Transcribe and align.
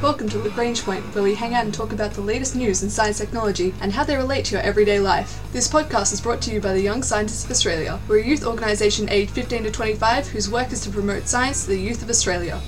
Welcome 0.00 0.28
to 0.28 0.38
Lagrange 0.38 0.84
Point, 0.84 1.02
where 1.12 1.24
we 1.24 1.34
hang 1.34 1.54
out 1.54 1.64
and 1.64 1.74
talk 1.74 1.92
about 1.92 2.12
the 2.12 2.20
latest 2.20 2.54
news 2.54 2.84
in 2.84 2.88
science 2.88 3.18
technology 3.18 3.74
and 3.80 3.92
how 3.92 4.04
they 4.04 4.14
relate 4.14 4.44
to 4.44 4.52
your 4.52 4.62
everyday 4.62 5.00
life. 5.00 5.42
This 5.52 5.66
podcast 5.66 6.12
is 6.12 6.20
brought 6.20 6.40
to 6.42 6.52
you 6.52 6.60
by 6.60 6.72
the 6.72 6.80
Young 6.80 7.02
Scientists 7.02 7.44
of 7.44 7.50
Australia. 7.50 7.98
We're 8.06 8.20
a 8.20 8.24
youth 8.24 8.46
organisation 8.46 9.08
aged 9.08 9.32
15 9.32 9.64
to 9.64 9.72
25 9.72 10.28
whose 10.28 10.48
work 10.48 10.70
is 10.70 10.82
to 10.82 10.90
promote 10.90 11.26
science 11.26 11.64
to 11.64 11.70
the 11.70 11.80
youth 11.80 12.00
of 12.00 12.10
Australia. 12.10 12.60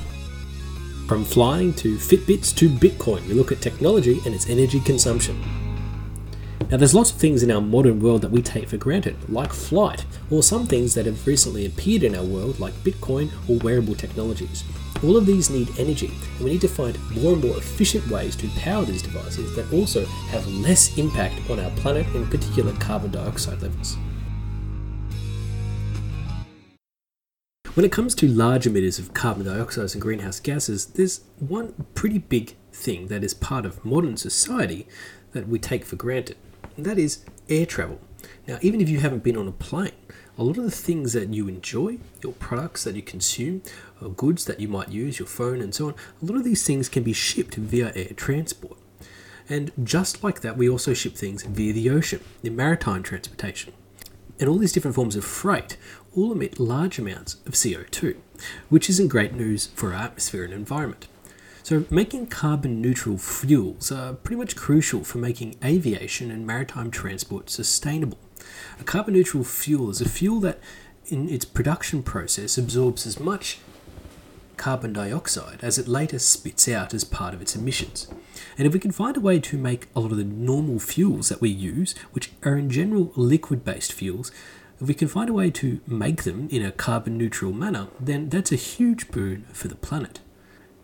From 1.06 1.24
flying 1.24 1.72
to 1.74 1.98
Fitbits 1.98 2.52
to 2.56 2.68
Bitcoin, 2.68 3.24
we 3.28 3.34
look 3.34 3.52
at 3.52 3.60
technology 3.60 4.18
and 4.26 4.34
its 4.34 4.50
energy 4.50 4.80
consumption. 4.80 5.40
Now, 6.68 6.76
there's 6.76 6.94
lots 6.94 7.10
of 7.10 7.16
things 7.16 7.42
in 7.42 7.50
our 7.50 7.60
modern 7.60 7.98
world 7.98 8.22
that 8.22 8.30
we 8.30 8.42
take 8.42 8.68
for 8.68 8.76
granted, 8.76 9.16
like 9.28 9.52
flight, 9.52 10.04
or 10.30 10.40
some 10.40 10.66
things 10.66 10.94
that 10.94 11.06
have 11.06 11.26
recently 11.26 11.66
appeared 11.66 12.04
in 12.04 12.14
our 12.14 12.22
world, 12.22 12.60
like 12.60 12.74
Bitcoin 12.84 13.32
or 13.48 13.58
wearable 13.64 13.96
technologies. 13.96 14.62
All 15.02 15.16
of 15.16 15.26
these 15.26 15.50
need 15.50 15.68
energy, 15.80 16.12
and 16.36 16.44
we 16.44 16.50
need 16.50 16.60
to 16.60 16.68
find 16.68 16.96
more 17.10 17.32
and 17.32 17.42
more 17.42 17.56
efficient 17.56 18.06
ways 18.08 18.36
to 18.36 18.48
power 18.50 18.84
these 18.84 19.02
devices 19.02 19.56
that 19.56 19.72
also 19.72 20.04
have 20.04 20.46
less 20.46 20.96
impact 20.96 21.50
on 21.50 21.58
our 21.58 21.70
planet, 21.70 22.06
in 22.14 22.24
particular 22.28 22.72
carbon 22.74 23.10
dioxide 23.10 23.60
levels. 23.62 23.96
When 27.74 27.84
it 27.84 27.92
comes 27.92 28.14
to 28.16 28.28
large 28.28 28.66
emitters 28.66 29.00
of 29.00 29.14
carbon 29.14 29.46
dioxide 29.46 29.92
and 29.92 30.02
greenhouse 30.02 30.38
gases, 30.38 30.86
there's 30.86 31.22
one 31.38 31.86
pretty 31.94 32.18
big 32.18 32.54
thing 32.72 33.08
that 33.08 33.24
is 33.24 33.34
part 33.34 33.64
of 33.64 33.84
modern 33.84 34.16
society 34.16 34.86
that 35.32 35.48
we 35.48 35.58
take 35.58 35.84
for 35.84 35.96
granted 35.96 36.36
and 36.76 36.86
that 36.86 36.98
is 36.98 37.24
air 37.48 37.66
travel. 37.66 38.00
Now, 38.46 38.58
even 38.62 38.80
if 38.80 38.88
you 38.88 39.00
haven't 39.00 39.22
been 39.22 39.36
on 39.36 39.48
a 39.48 39.52
plane, 39.52 39.92
a 40.38 40.44
lot 40.44 40.56
of 40.56 40.64
the 40.64 40.70
things 40.70 41.12
that 41.12 41.32
you 41.34 41.48
enjoy, 41.48 41.98
your 42.22 42.32
products 42.32 42.84
that 42.84 42.96
you 42.96 43.02
consume, 43.02 43.62
or 44.00 44.08
goods 44.08 44.46
that 44.46 44.60
you 44.60 44.68
might 44.68 44.88
use, 44.88 45.18
your 45.18 45.28
phone 45.28 45.60
and 45.60 45.74
so 45.74 45.88
on, 45.88 45.94
a 46.22 46.24
lot 46.24 46.36
of 46.36 46.44
these 46.44 46.66
things 46.66 46.88
can 46.88 47.02
be 47.02 47.12
shipped 47.12 47.54
via 47.56 47.92
air 47.94 48.12
transport. 48.16 48.78
And 49.48 49.72
just 49.82 50.22
like 50.22 50.40
that, 50.40 50.56
we 50.56 50.68
also 50.68 50.94
ship 50.94 51.14
things 51.14 51.42
via 51.42 51.72
the 51.72 51.90
ocean, 51.90 52.20
in 52.42 52.56
maritime 52.56 53.02
transportation. 53.02 53.72
And 54.38 54.48
all 54.48 54.56
these 54.56 54.72
different 54.72 54.94
forms 54.94 55.16
of 55.16 55.24
freight 55.24 55.76
all 56.16 56.32
emit 56.32 56.58
large 56.58 56.98
amounts 56.98 57.34
of 57.46 57.52
CO2, 57.52 58.16
which 58.68 58.88
isn't 58.88 59.08
great 59.08 59.34
news 59.34 59.66
for 59.74 59.92
our 59.92 60.02
atmosphere 60.02 60.44
and 60.44 60.52
environment. 60.52 61.06
So, 61.70 61.84
making 61.88 62.26
carbon 62.26 62.82
neutral 62.82 63.16
fuels 63.16 63.92
are 63.92 64.14
pretty 64.14 64.40
much 64.40 64.56
crucial 64.56 65.04
for 65.04 65.18
making 65.18 65.54
aviation 65.64 66.32
and 66.32 66.44
maritime 66.44 66.90
transport 66.90 67.48
sustainable. 67.48 68.18
A 68.80 68.82
carbon 68.82 69.14
neutral 69.14 69.44
fuel 69.44 69.88
is 69.88 70.00
a 70.00 70.08
fuel 70.08 70.40
that, 70.40 70.58
in 71.06 71.28
its 71.28 71.44
production 71.44 72.02
process, 72.02 72.58
absorbs 72.58 73.06
as 73.06 73.20
much 73.20 73.60
carbon 74.56 74.92
dioxide 74.92 75.60
as 75.62 75.78
it 75.78 75.86
later 75.86 76.18
spits 76.18 76.66
out 76.66 76.92
as 76.92 77.04
part 77.04 77.34
of 77.34 77.40
its 77.40 77.54
emissions. 77.54 78.08
And 78.58 78.66
if 78.66 78.72
we 78.72 78.80
can 78.80 78.90
find 78.90 79.16
a 79.16 79.20
way 79.20 79.38
to 79.38 79.56
make 79.56 79.86
a 79.94 80.00
lot 80.00 80.10
of 80.10 80.18
the 80.18 80.24
normal 80.24 80.80
fuels 80.80 81.28
that 81.28 81.40
we 81.40 81.50
use, 81.50 81.94
which 82.10 82.32
are 82.42 82.56
in 82.56 82.68
general 82.68 83.12
liquid 83.14 83.64
based 83.64 83.92
fuels, 83.92 84.32
if 84.80 84.88
we 84.88 84.94
can 84.94 85.06
find 85.06 85.30
a 85.30 85.34
way 85.34 85.52
to 85.52 85.78
make 85.86 86.24
them 86.24 86.48
in 86.50 86.64
a 86.64 86.72
carbon 86.72 87.16
neutral 87.16 87.52
manner, 87.52 87.86
then 88.00 88.28
that's 88.28 88.50
a 88.50 88.56
huge 88.56 89.12
boon 89.12 89.46
for 89.52 89.68
the 89.68 89.76
planet. 89.76 90.18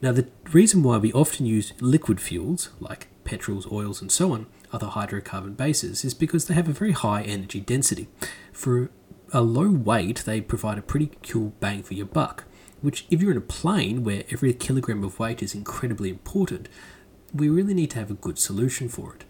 Now, 0.06 0.12
the 0.12 0.28
reason 0.52 0.84
why 0.84 0.98
we 0.98 1.12
often 1.12 1.46
use 1.46 1.72
liquid 1.80 2.20
fuels, 2.20 2.68
like 2.78 3.08
petrols, 3.24 3.66
oils, 3.72 4.00
and 4.00 4.12
so 4.12 4.30
on, 4.30 4.46
other 4.72 4.86
hydrocarbon 4.86 5.56
bases, 5.56 6.04
is 6.04 6.14
because 6.14 6.44
they 6.44 6.54
have 6.54 6.68
a 6.68 6.72
very 6.72 6.92
high 6.92 7.22
energy 7.22 7.58
density. 7.58 8.06
For 8.52 8.92
a 9.32 9.40
low 9.40 9.68
weight, 9.68 10.18
they 10.24 10.40
provide 10.40 10.78
a 10.78 10.82
pretty 10.82 11.10
cool 11.28 11.54
bang 11.58 11.82
for 11.82 11.94
your 11.94 12.06
buck, 12.06 12.44
which, 12.82 13.04
if 13.10 13.20
you're 13.20 13.32
in 13.32 13.36
a 13.36 13.40
plane 13.40 14.04
where 14.04 14.22
every 14.30 14.54
kilogram 14.54 15.02
of 15.02 15.18
weight 15.18 15.42
is 15.42 15.56
incredibly 15.56 16.10
important, 16.10 16.68
we 17.34 17.48
really 17.48 17.74
need 17.74 17.90
to 17.90 17.98
have 17.98 18.12
a 18.12 18.14
good 18.14 18.38
solution 18.38 18.88
for 18.88 19.16
it. 19.16 19.24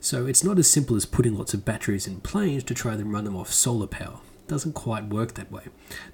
So 0.00 0.24
it's 0.24 0.42
not 0.42 0.58
as 0.58 0.70
simple 0.70 0.96
as 0.96 1.04
putting 1.04 1.36
lots 1.36 1.52
of 1.52 1.66
batteries 1.66 2.06
in 2.06 2.22
planes 2.22 2.64
to 2.64 2.74
try 2.74 2.94
and 2.94 3.12
run 3.12 3.24
them 3.24 3.36
off 3.36 3.52
solar 3.52 3.86
power. 3.86 4.20
Doesn't 4.48 4.74
quite 4.74 5.08
work 5.08 5.34
that 5.34 5.50
way. 5.50 5.64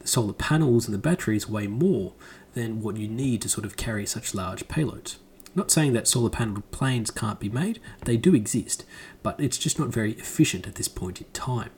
The 0.01 0.09
solar 0.09 0.33
panels 0.33 0.87
and 0.87 0.95
the 0.95 0.99
batteries 0.99 1.49
weigh 1.49 1.67
more 1.67 2.15
than 2.55 2.81
what 2.81 2.97
you 2.97 3.09
need 3.09 3.43
to 3.43 3.49
sort 3.49 3.67
of 3.67 3.77
carry 3.77 4.07
such 4.07 4.35
large 4.35 4.69
payloads. 4.69 5.17
Not 5.55 5.71
saying 5.71 5.93
that 5.93 6.09
solar 6.09 6.31
panel 6.31 6.63
planes 6.71 7.11
can't 7.11 7.39
be 7.39 7.51
made, 7.51 7.79
they 8.05 8.17
do 8.17 8.35
exist, 8.35 8.85
but 9.23 9.39
it's 9.39 9.59
just 9.59 9.79
not 9.79 9.89
very 9.89 10.13
efficient 10.13 10.67
at 10.67 10.77
this 10.77 10.89
point 10.89 11.21
in 11.21 11.27
time. 11.33 11.71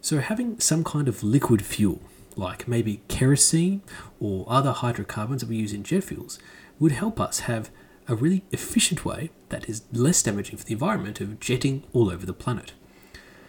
So, 0.00 0.18
having 0.18 0.58
some 0.58 0.82
kind 0.82 1.06
of 1.06 1.22
liquid 1.22 1.64
fuel, 1.64 2.00
like 2.34 2.66
maybe 2.66 3.02
kerosene 3.08 3.82
or 4.20 4.46
other 4.48 4.72
hydrocarbons 4.72 5.42
that 5.42 5.48
we 5.48 5.56
use 5.56 5.72
in 5.72 5.84
jet 5.84 6.04
fuels, 6.04 6.38
would 6.78 6.92
help 6.92 7.20
us 7.20 7.40
have 7.40 7.70
a 8.08 8.14
really 8.14 8.44
efficient 8.50 9.04
way 9.04 9.30
that 9.48 9.68
is 9.68 9.82
less 9.92 10.22
damaging 10.22 10.58
for 10.58 10.64
the 10.64 10.72
environment 10.72 11.20
of 11.20 11.40
jetting 11.40 11.84
all 11.92 12.10
over 12.10 12.26
the 12.26 12.32
planet. 12.32 12.72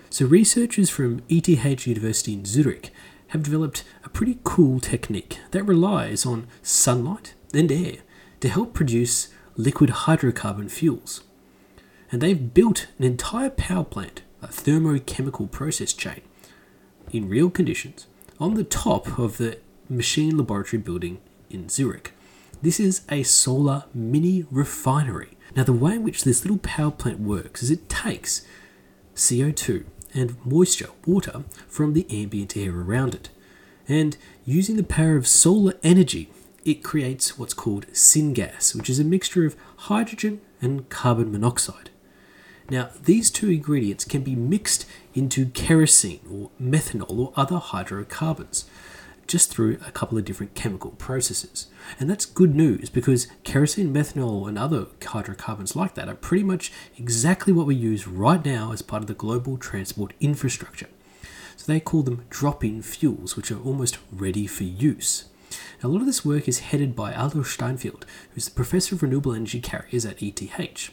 So, 0.09 0.25
researchers 0.25 0.89
from 0.89 1.21
ETH 1.27 1.85
University 1.85 2.33
in 2.33 2.45
Zurich 2.45 2.91
have 3.29 3.43
developed 3.43 3.83
a 4.05 4.09
pretty 4.09 4.39
cool 4.43 4.79
technique 4.79 5.39
that 5.51 5.63
relies 5.63 6.25
on 6.25 6.47
sunlight 6.61 7.33
and 7.53 7.71
air 7.71 7.97
to 8.39 8.47
help 8.49 8.73
produce 8.73 9.27
liquid 9.57 9.89
hydrocarbon 9.89 10.71
fuels. 10.71 11.23
And 12.09 12.21
they've 12.21 12.53
built 12.53 12.87
an 12.97 13.03
entire 13.03 13.49
power 13.49 13.83
plant, 13.83 14.21
a 14.41 14.47
thermochemical 14.47 15.51
process 15.51 15.91
chain, 15.91 16.21
in 17.11 17.27
real 17.27 17.49
conditions 17.49 18.07
on 18.39 18.53
the 18.53 18.63
top 18.63 19.19
of 19.19 19.37
the 19.37 19.57
machine 19.89 20.37
laboratory 20.37 20.81
building 20.81 21.19
in 21.49 21.67
Zurich. 21.67 22.13
This 22.61 22.79
is 22.79 23.01
a 23.09 23.23
solar 23.23 23.85
mini 23.93 24.45
refinery. 24.49 25.37
Now, 25.55 25.63
the 25.63 25.73
way 25.73 25.95
in 25.95 26.03
which 26.03 26.23
this 26.23 26.43
little 26.43 26.59
power 26.59 26.91
plant 26.91 27.19
works 27.19 27.61
is 27.61 27.71
it 27.71 27.89
takes 27.89 28.45
CO2 29.15 29.85
and 30.13 30.35
moisture, 30.45 30.89
water, 31.05 31.43
from 31.67 31.93
the 31.93 32.05
ambient 32.09 32.55
air 32.55 32.71
around 32.71 33.15
it. 33.15 33.29
And 33.87 34.17
using 34.45 34.75
the 34.75 34.83
power 34.83 35.15
of 35.15 35.27
solar 35.27 35.73
energy, 35.83 36.29
it 36.65 36.83
creates 36.83 37.37
what's 37.37 37.53
called 37.53 37.87
syngas, 37.87 38.75
which 38.75 38.89
is 38.89 38.99
a 38.99 39.03
mixture 39.03 39.45
of 39.45 39.55
hydrogen 39.77 40.41
and 40.61 40.89
carbon 40.89 41.31
monoxide. 41.31 41.89
Now, 42.69 42.89
these 43.01 43.31
two 43.31 43.49
ingredients 43.49 44.03
can 44.03 44.23
be 44.23 44.35
mixed 44.35 44.85
into 45.13 45.45
kerosene 45.47 46.19
or 46.29 46.51
methanol 46.61 47.17
or 47.17 47.33
other 47.35 47.57
hydrocarbons 47.57 48.65
just 49.27 49.51
through 49.51 49.77
a 49.85 49.91
couple 49.91 50.17
of 50.17 50.25
different 50.25 50.55
chemical 50.55 50.91
processes. 50.91 51.67
And 51.99 52.09
that's 52.09 52.25
good 52.25 52.55
news 52.55 52.89
because 52.89 53.27
kerosene, 53.43 53.93
methanol, 53.93 54.47
and 54.47 54.57
other 54.57 54.87
hydrocarbons 55.05 55.75
like 55.75 55.95
that 55.95 56.09
are 56.09 56.15
pretty 56.15 56.43
much 56.43 56.71
exactly 56.97 57.53
what 57.53 57.67
we 57.67 57.75
use 57.75 58.07
right 58.07 58.43
now 58.43 58.71
as 58.71 58.81
part 58.81 59.03
of 59.03 59.07
the 59.07 59.13
global 59.13 59.57
transport 59.57 60.13
infrastructure. 60.19 60.89
So 61.55 61.71
they 61.71 61.79
call 61.79 62.03
them 62.03 62.25
drop 62.29 62.63
in 62.63 62.81
fuels, 62.81 63.35
which 63.35 63.51
are 63.51 63.59
almost 63.59 63.97
ready 64.11 64.47
for 64.47 64.63
use. 64.63 65.25
Now, 65.81 65.89
a 65.89 65.91
lot 65.91 66.01
of 66.01 66.05
this 66.05 66.25
work 66.25 66.47
is 66.47 66.59
headed 66.59 66.95
by 66.95 67.13
Aldo 67.13 67.43
Steinfeld, 67.43 68.05
who's 68.33 68.45
the 68.45 68.51
professor 68.51 68.95
of 68.95 69.03
renewable 69.03 69.33
energy 69.33 69.59
carriers 69.59 70.05
at 70.05 70.21
ETH. 70.21 70.91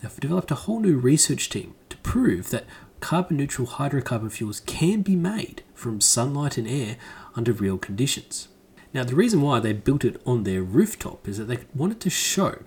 They've 0.00 0.20
developed 0.20 0.50
a 0.50 0.56
whole 0.56 0.80
new 0.80 0.98
research 0.98 1.48
team 1.48 1.74
to 1.88 1.96
prove 1.98 2.50
that 2.50 2.66
carbon 3.04 3.36
neutral 3.36 3.66
hydrocarbon 3.66 4.32
fuels 4.32 4.60
can 4.60 5.02
be 5.02 5.14
made 5.14 5.62
from 5.74 6.00
sunlight 6.00 6.56
and 6.56 6.66
air 6.66 6.96
under 7.36 7.52
real 7.52 7.76
conditions. 7.76 8.48
Now, 8.94 9.04
the 9.04 9.14
reason 9.14 9.42
why 9.42 9.60
they 9.60 9.74
built 9.74 10.06
it 10.06 10.22
on 10.24 10.44
their 10.44 10.62
rooftop 10.62 11.28
is 11.28 11.36
that 11.36 11.44
they 11.44 11.58
wanted 11.74 12.00
to 12.00 12.08
show 12.08 12.60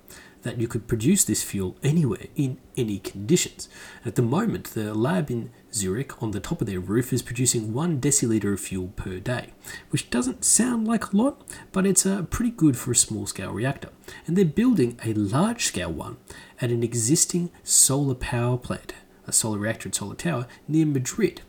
that 0.44 0.62
you 0.62 0.68
could 0.68 0.88
produce 0.88 1.24
this 1.24 1.42
fuel 1.42 1.76
anywhere 1.82 2.28
in 2.36 2.60
any 2.78 3.00
conditions. 3.00 3.68
At 4.06 4.14
the 4.14 4.22
moment, 4.22 4.66
the 4.76 4.94
lab 4.94 5.32
in 5.32 5.50
Zurich 5.74 6.22
on 6.22 6.30
the 6.30 6.40
top 6.40 6.62
of 6.62 6.68
their 6.68 6.80
roof 6.80 7.12
is 7.12 7.24
producing 7.24 7.74
one 7.74 8.00
deciliter 8.00 8.54
of 8.54 8.60
fuel 8.60 8.90
per 8.96 9.18
day, 9.18 9.54
which 9.90 10.12
doesn't 10.12 10.46
sound 10.46 10.88
like 10.88 11.12
a 11.12 11.18
lot, 11.18 11.42
but 11.72 11.88
it's 11.88 12.06
uh, 12.06 12.22
pretty 12.30 12.52
good 12.52 12.78
for 12.78 12.92
a 12.92 12.96
small 12.96 13.26
scale 13.26 13.54
reactor. 13.54 13.90
And 14.28 14.38
they're 14.38 14.46
building 14.46 15.00
a 15.04 15.14
large 15.14 15.66
scale 15.66 15.92
one 15.92 16.18
at 16.62 16.70
an 16.70 16.84
existing 16.84 17.50
solar 17.64 18.14
power 18.14 18.58
plant, 18.58 18.94
a 19.28 19.34
solar 19.34 19.58
reactor 19.58 19.88
and 19.88 19.96
solar 19.96 20.16
tower 20.16 20.48
near 20.68 20.86
Madrid. 20.86 21.42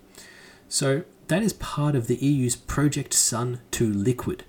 So 0.69 1.05
that 1.29 1.43
is 1.43 1.53
part 1.55 1.95
of 1.95 2.07
the 2.07 2.17
EU's 2.17 2.57
Project 2.57 3.15
Sun 3.15 3.61
to 3.73 3.93
Liquid. 3.93 4.45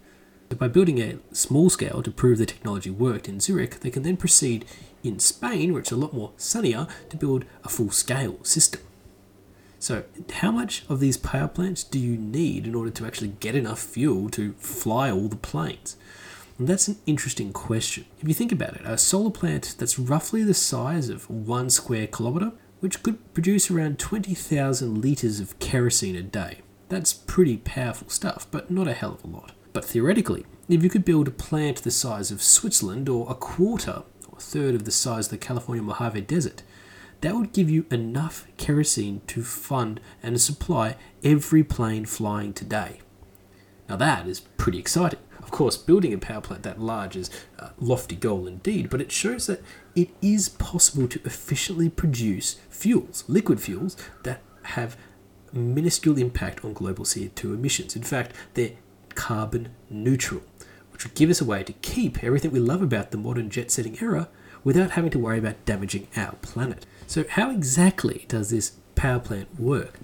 By 0.57 0.67
building 0.67 0.99
a 0.99 1.19
small 1.31 1.69
scale 1.69 2.01
to 2.01 2.09
prove 2.09 2.39
the 2.39 2.45
technology 2.45 2.89
worked 2.89 3.29
in 3.29 3.39
Zurich, 3.39 3.81
they 3.81 3.91
can 3.91 4.03
then 4.03 4.17
proceed 4.17 4.65
in 5.03 5.19
Spain, 5.19 5.71
where 5.71 5.79
it's 5.79 5.91
a 5.91 5.95
lot 5.95 6.13
more 6.13 6.31
sunnier, 6.37 6.87
to 7.09 7.17
build 7.17 7.45
a 7.63 7.69
full 7.69 7.91
scale 7.91 8.43
system. 8.43 8.81
So, 9.77 10.03
how 10.33 10.51
much 10.51 10.83
of 10.89 10.99
these 10.99 11.15
power 11.15 11.47
plants 11.47 11.83
do 11.83 11.99
you 11.99 12.17
need 12.17 12.67
in 12.67 12.75
order 12.75 12.89
to 12.89 13.05
actually 13.05 13.29
get 13.39 13.55
enough 13.55 13.79
fuel 13.79 14.29
to 14.31 14.53
fly 14.53 15.09
all 15.09 15.29
the 15.29 15.37
planes? 15.37 15.95
And 16.57 16.67
that's 16.67 16.89
an 16.89 16.97
interesting 17.05 17.53
question. 17.53 18.05
If 18.19 18.27
you 18.27 18.33
think 18.33 18.51
about 18.51 18.75
it, 18.75 18.81
a 18.83 18.97
solar 18.97 19.31
plant 19.31 19.75
that's 19.77 19.97
roughly 19.97 20.43
the 20.43 20.53
size 20.53 21.07
of 21.07 21.29
one 21.29 21.69
square 21.69 22.07
kilometre, 22.07 22.51
which 22.79 23.03
could 23.03 23.33
produce 23.33 23.69
around 23.69 23.99
20,000 23.99 25.01
litres 25.01 25.39
of 25.39 25.57
kerosene 25.59 26.15
a 26.15 26.21
day. 26.21 26.59
That's 26.87 27.13
pretty 27.13 27.57
powerful 27.57 28.09
stuff, 28.09 28.47
but 28.49 28.71
not 28.71 28.87
a 28.87 28.93
hell 28.93 29.13
of 29.13 29.23
a 29.23 29.27
lot. 29.27 29.51
But 29.73 29.85
theoretically, 29.85 30.45
if 30.67 30.83
you 30.83 30.89
could 30.89 31.05
build 31.05 31.27
a 31.27 31.31
plant 31.31 31.83
the 31.83 31.91
size 31.91 32.31
of 32.31 32.41
Switzerland 32.41 33.07
or 33.07 33.29
a 33.29 33.35
quarter 33.35 34.03
or 34.27 34.37
a 34.37 34.41
third 34.41 34.75
of 34.75 34.85
the 34.85 34.91
size 34.91 35.27
of 35.27 35.31
the 35.31 35.37
California 35.37 35.83
Mojave 35.83 36.21
Desert, 36.21 36.63
that 37.21 37.35
would 37.35 37.53
give 37.53 37.69
you 37.69 37.85
enough 37.91 38.47
kerosene 38.57 39.21
to 39.27 39.43
fund 39.43 39.99
and 40.23 40.39
supply 40.39 40.95
every 41.23 41.63
plane 41.63 42.05
flying 42.05 42.53
today. 42.53 43.01
Now, 43.87 43.97
that 43.97 44.27
is 44.27 44.39
pretty 44.39 44.79
exciting. 44.79 45.19
Of 45.41 45.51
course, 45.51 45.77
building 45.77 46.13
a 46.13 46.17
power 46.17 46.41
plant 46.41 46.63
that 46.63 46.81
large 46.81 47.15
is 47.15 47.29
a 47.57 47.71
lofty 47.79 48.15
goal 48.15 48.47
indeed, 48.47 48.89
but 48.89 49.01
it 49.01 49.11
shows 49.11 49.47
that 49.47 49.61
it 49.95 50.09
is 50.21 50.49
possible 50.49 51.07
to 51.07 51.21
efficiently 51.25 51.89
produce 51.89 52.59
fuels, 52.69 53.23
liquid 53.27 53.59
fuels, 53.61 53.95
that 54.23 54.41
have 54.63 54.97
minuscule 55.53 56.17
impact 56.17 56.63
on 56.63 56.73
global 56.73 57.05
CO2 57.05 57.45
emissions. 57.45 57.95
In 57.95 58.03
fact, 58.03 58.33
they're 58.53 58.73
carbon 59.15 59.69
neutral, 59.89 60.41
which 60.91 61.03
would 61.03 61.15
give 61.15 61.29
us 61.29 61.41
a 61.41 61.45
way 61.45 61.63
to 61.63 61.73
keep 61.73 62.23
everything 62.23 62.51
we 62.51 62.59
love 62.59 62.81
about 62.81 63.11
the 63.11 63.17
modern 63.17 63.49
jet 63.49 63.71
setting 63.71 63.97
era 64.01 64.29
without 64.63 64.91
having 64.91 65.11
to 65.11 65.19
worry 65.19 65.39
about 65.39 65.65
damaging 65.65 66.07
our 66.15 66.33
planet. 66.41 66.85
So, 67.07 67.25
how 67.29 67.49
exactly 67.49 68.25
does 68.27 68.49
this 68.49 68.73
power 68.95 69.19
plant 69.19 69.59
work? 69.59 69.99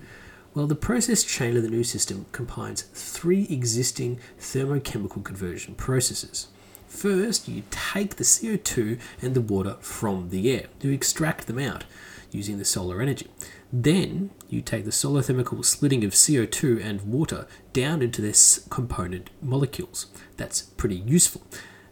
Well, 0.56 0.68
the 0.68 0.76
process 0.76 1.26
chain 1.26 1.58
of 1.58 1.64
the 1.64 1.70
new 1.70 1.84
system 1.84 2.28
combines 2.32 2.84
three 2.94 3.46
existing 3.50 4.22
thermochemical 4.40 5.22
conversion 5.22 5.76
processes. 5.76 6.48
First, 6.88 7.50
you 7.50 7.64
take 7.72 8.16
the 8.16 8.24
CO2 8.24 8.98
and 9.22 9.36
the 9.36 9.42
water 9.42 9.76
from 9.82 10.30
the 10.30 10.50
air. 10.50 10.68
You 10.80 10.92
extract 10.92 11.48
them 11.48 11.60
out 11.60 11.84
using 12.32 12.58
the 12.58 12.64
solar 12.64 13.02
energy. 13.02 13.28
Then 13.74 14.30
you 14.48 14.62
take 14.62 14.86
the 14.86 14.94
solar 14.94 15.22
thermal 15.22 15.62
splitting 15.62 16.06
of 16.06 16.14
CO2 16.14 16.82
and 16.82 17.02
water 17.02 17.48
down 17.74 18.02
into 18.02 18.22
their 18.22 18.34
component 18.70 19.32
molecules. 19.42 20.06
That's 20.38 20.62
pretty 20.62 20.96
useful. 20.96 21.42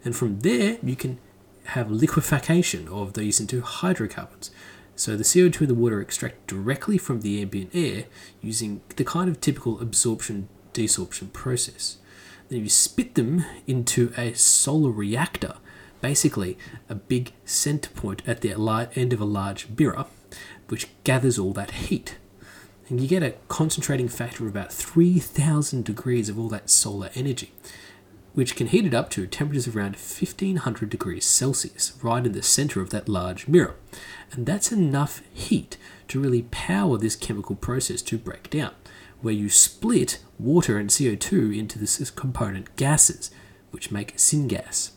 And 0.06 0.16
from 0.16 0.40
there, 0.40 0.78
you 0.82 0.96
can 0.96 1.20
have 1.66 1.92
liquefaction 1.92 2.88
of 2.88 3.12
these 3.12 3.42
into 3.42 3.60
hydrocarbons. 3.60 4.52
So 4.96 5.18
the 5.18 5.24
CO2 5.24 5.62
and 5.62 5.70
the 5.70 5.76
water 5.76 5.98
are 5.98 6.02
extracted 6.02 6.46
directly 6.48 6.98
from 6.98 7.22
the 7.22 7.42
ambient 7.42 7.72
air 7.74 8.06
using 8.42 8.82
the 8.96 9.04
kind 9.04 9.30
of 9.30 9.42
typical 9.42 9.82
absorption 9.82 10.50
desorption 10.74 11.34
process. 11.34 11.98
Then 12.50 12.62
you 12.62 12.70
spit 12.70 13.16
them 13.16 13.44
into 13.66 14.14
a 14.18 14.34
solar 14.34 14.92
reactor, 14.92 15.56
basically 16.02 16.58
a 16.90 16.96
big 16.96 17.34
center 17.46 17.90
point 17.92 18.22
at 18.28 18.42
the 18.42 18.52
end 18.96 19.14
of 19.14 19.22
a 19.22 19.26
large 19.26 19.68
mirror, 19.78 20.06
which 20.68 20.88
gathers 21.04 21.40
all 21.40 21.54
that 21.54 21.72
heat. 21.72 22.18
And 22.90 23.00
you 23.02 23.08
get 23.08 23.24
a 23.24 23.36
concentrating 23.48 24.10
factor 24.10 24.44
of 24.44 24.50
about 24.50 24.72
3000 24.72 25.86
degrees 25.86 26.30
of 26.30 26.38
all 26.38 26.50
that 26.50 26.70
solar 26.70 27.10
energy 27.16 27.52
which 28.34 28.56
can 28.56 28.68
heat 28.68 28.86
it 28.86 28.94
up 28.94 29.10
to 29.12 29.28
temperatures 29.28 29.68
of 29.68 29.78
around 29.78 29.96
1500 29.96 30.90
degrees 30.90 31.26
Celsius, 31.26 31.94
right 32.02 32.26
in 32.26 32.32
the 32.32 32.42
center 32.42 32.82
of 32.82 32.90
that 32.90 33.08
large 33.08 33.48
mirror. 33.48 33.76
And 34.32 34.46
that's 34.46 34.72
enough 34.72 35.22
heat 35.34 35.78
to 36.08 36.20
really 36.20 36.44
power 36.44 36.98
this 36.98 37.16
chemical 37.16 37.56
process 37.56 38.02
to 38.04 38.18
break 38.18 38.50
down, 38.50 38.72
where 39.22 39.34
you 39.34 39.50
split 39.50 40.20
water 40.40 40.78
and 40.78 40.90
CO2 40.90 41.58
into 41.58 41.78
the 41.78 42.12
component 42.16 42.76
gases, 42.76 43.30
which 43.72 43.92
make 43.92 44.18
syngas. 44.18 44.92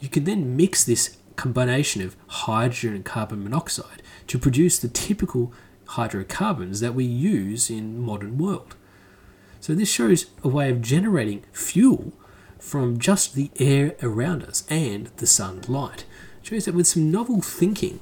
You 0.00 0.08
can 0.08 0.24
then 0.24 0.56
mix 0.56 0.84
this 0.84 1.16
combination 1.36 2.02
of 2.02 2.16
hydrogen 2.26 2.94
and 2.94 3.04
carbon 3.04 3.42
monoxide 3.42 4.02
to 4.26 4.38
produce 4.38 4.78
the 4.78 4.88
typical 4.88 5.52
hydrocarbons 5.86 6.80
that 6.80 6.94
we 6.94 7.04
use 7.04 7.70
in 7.70 8.00
modern 8.00 8.36
world. 8.38 8.74
So 9.60 9.74
this 9.74 9.90
shows 9.90 10.26
a 10.42 10.48
way 10.48 10.70
of 10.70 10.82
generating 10.82 11.44
fuel 11.52 12.12
from 12.64 12.98
just 12.98 13.34
the 13.34 13.50
air 13.60 13.94
around 14.02 14.42
us 14.42 14.64
and 14.70 15.08
the 15.18 15.26
sunlight. 15.26 16.06
It 16.40 16.46
shows 16.46 16.64
that 16.64 16.74
with 16.74 16.86
some 16.86 17.10
novel 17.10 17.42
thinking, 17.42 18.00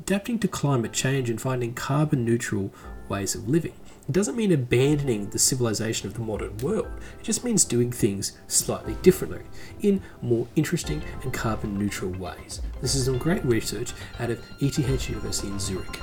adapting 0.00 0.38
to 0.38 0.48
climate 0.48 0.92
change 0.92 1.28
and 1.28 1.40
finding 1.40 1.74
carbon 1.74 2.24
neutral 2.24 2.72
ways 3.08 3.34
of 3.34 3.48
living, 3.48 3.74
it 4.08 4.12
doesn't 4.12 4.36
mean 4.36 4.52
abandoning 4.52 5.30
the 5.30 5.40
civilization 5.40 6.06
of 6.06 6.14
the 6.14 6.20
modern 6.20 6.56
world. 6.58 6.88
It 7.18 7.24
just 7.24 7.42
means 7.42 7.64
doing 7.64 7.90
things 7.90 8.38
slightly 8.46 8.94
differently, 9.02 9.42
in 9.82 10.00
more 10.22 10.46
interesting 10.54 11.02
and 11.22 11.34
carbon 11.34 11.76
neutral 11.76 12.12
ways. 12.12 12.62
This 12.80 12.94
is 12.94 13.06
some 13.06 13.18
great 13.18 13.44
research 13.44 13.92
out 14.20 14.30
of 14.30 14.40
ETH 14.60 14.78
University 15.08 15.48
in 15.48 15.58
Zurich. 15.58 15.98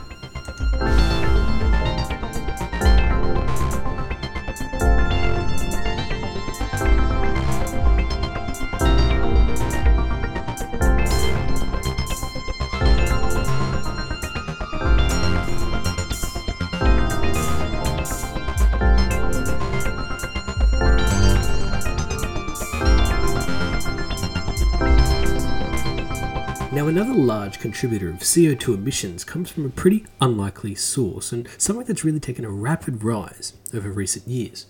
Now, 26.88 26.92
another 26.92 27.16
large 27.16 27.60
contributor 27.60 28.08
of 28.08 28.20
CO2 28.20 28.76
emissions 28.76 29.26
comes 29.26 29.50
from 29.50 29.66
a 29.66 29.70
pretty 29.70 30.06
unlikely 30.22 30.74
source 30.76 31.34
and 31.34 31.46
something 31.58 31.86
that's 31.86 32.06
really 32.06 32.22
taken 32.22 32.46
a 32.46 32.50
rapid 32.50 33.04
rise 33.04 33.52
over 33.74 33.92
recent 33.92 34.26
years. 34.26 34.68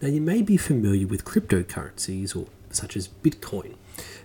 Now, 0.00 0.08
you 0.08 0.22
may 0.22 0.40
be 0.40 0.56
familiar 0.56 1.06
with 1.06 1.26
cryptocurrencies 1.26 2.34
or 2.34 2.46
such 2.70 2.96
as 2.96 3.08
Bitcoin. 3.08 3.74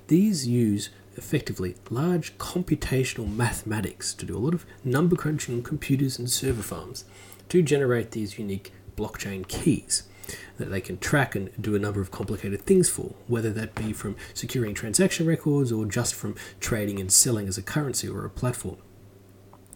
These 0.07 0.47
use 0.47 0.91
effectively 1.17 1.75
large 1.89 2.37
computational 2.37 3.29
mathematics 3.29 4.13
to 4.13 4.25
do 4.25 4.38
a 4.38 4.39
lot 4.39 4.53
of 4.53 4.65
number 4.85 5.17
crunching 5.17 5.55
on 5.55 5.61
computers 5.61 6.17
and 6.17 6.29
server 6.29 6.63
farms 6.63 7.03
to 7.49 7.61
generate 7.61 8.11
these 8.11 8.39
unique 8.39 8.71
blockchain 8.95 9.45
keys 9.45 10.03
that 10.57 10.72
they 10.72 10.81
can 10.81 10.98
track 10.98 11.36
and 11.36 11.50
do 11.62 11.75
a 11.75 11.80
number 11.80 12.01
of 12.01 12.12
complicated 12.12 12.62
things 12.62 12.89
for, 12.89 13.13
whether 13.27 13.51
that 13.51 13.75
be 13.75 13.94
from 13.94 14.16
securing 14.33 14.74
transaction 14.74 15.25
records 15.25 15.72
or 15.72 15.86
just 15.86 16.16
from 16.16 16.36
trading 16.60 17.00
and 17.00 17.12
selling 17.12 17.48
as 17.48 17.57
a 17.57 17.62
currency 17.62 18.07
or 18.07 18.25
a 18.25 18.30
platform. 18.30 18.77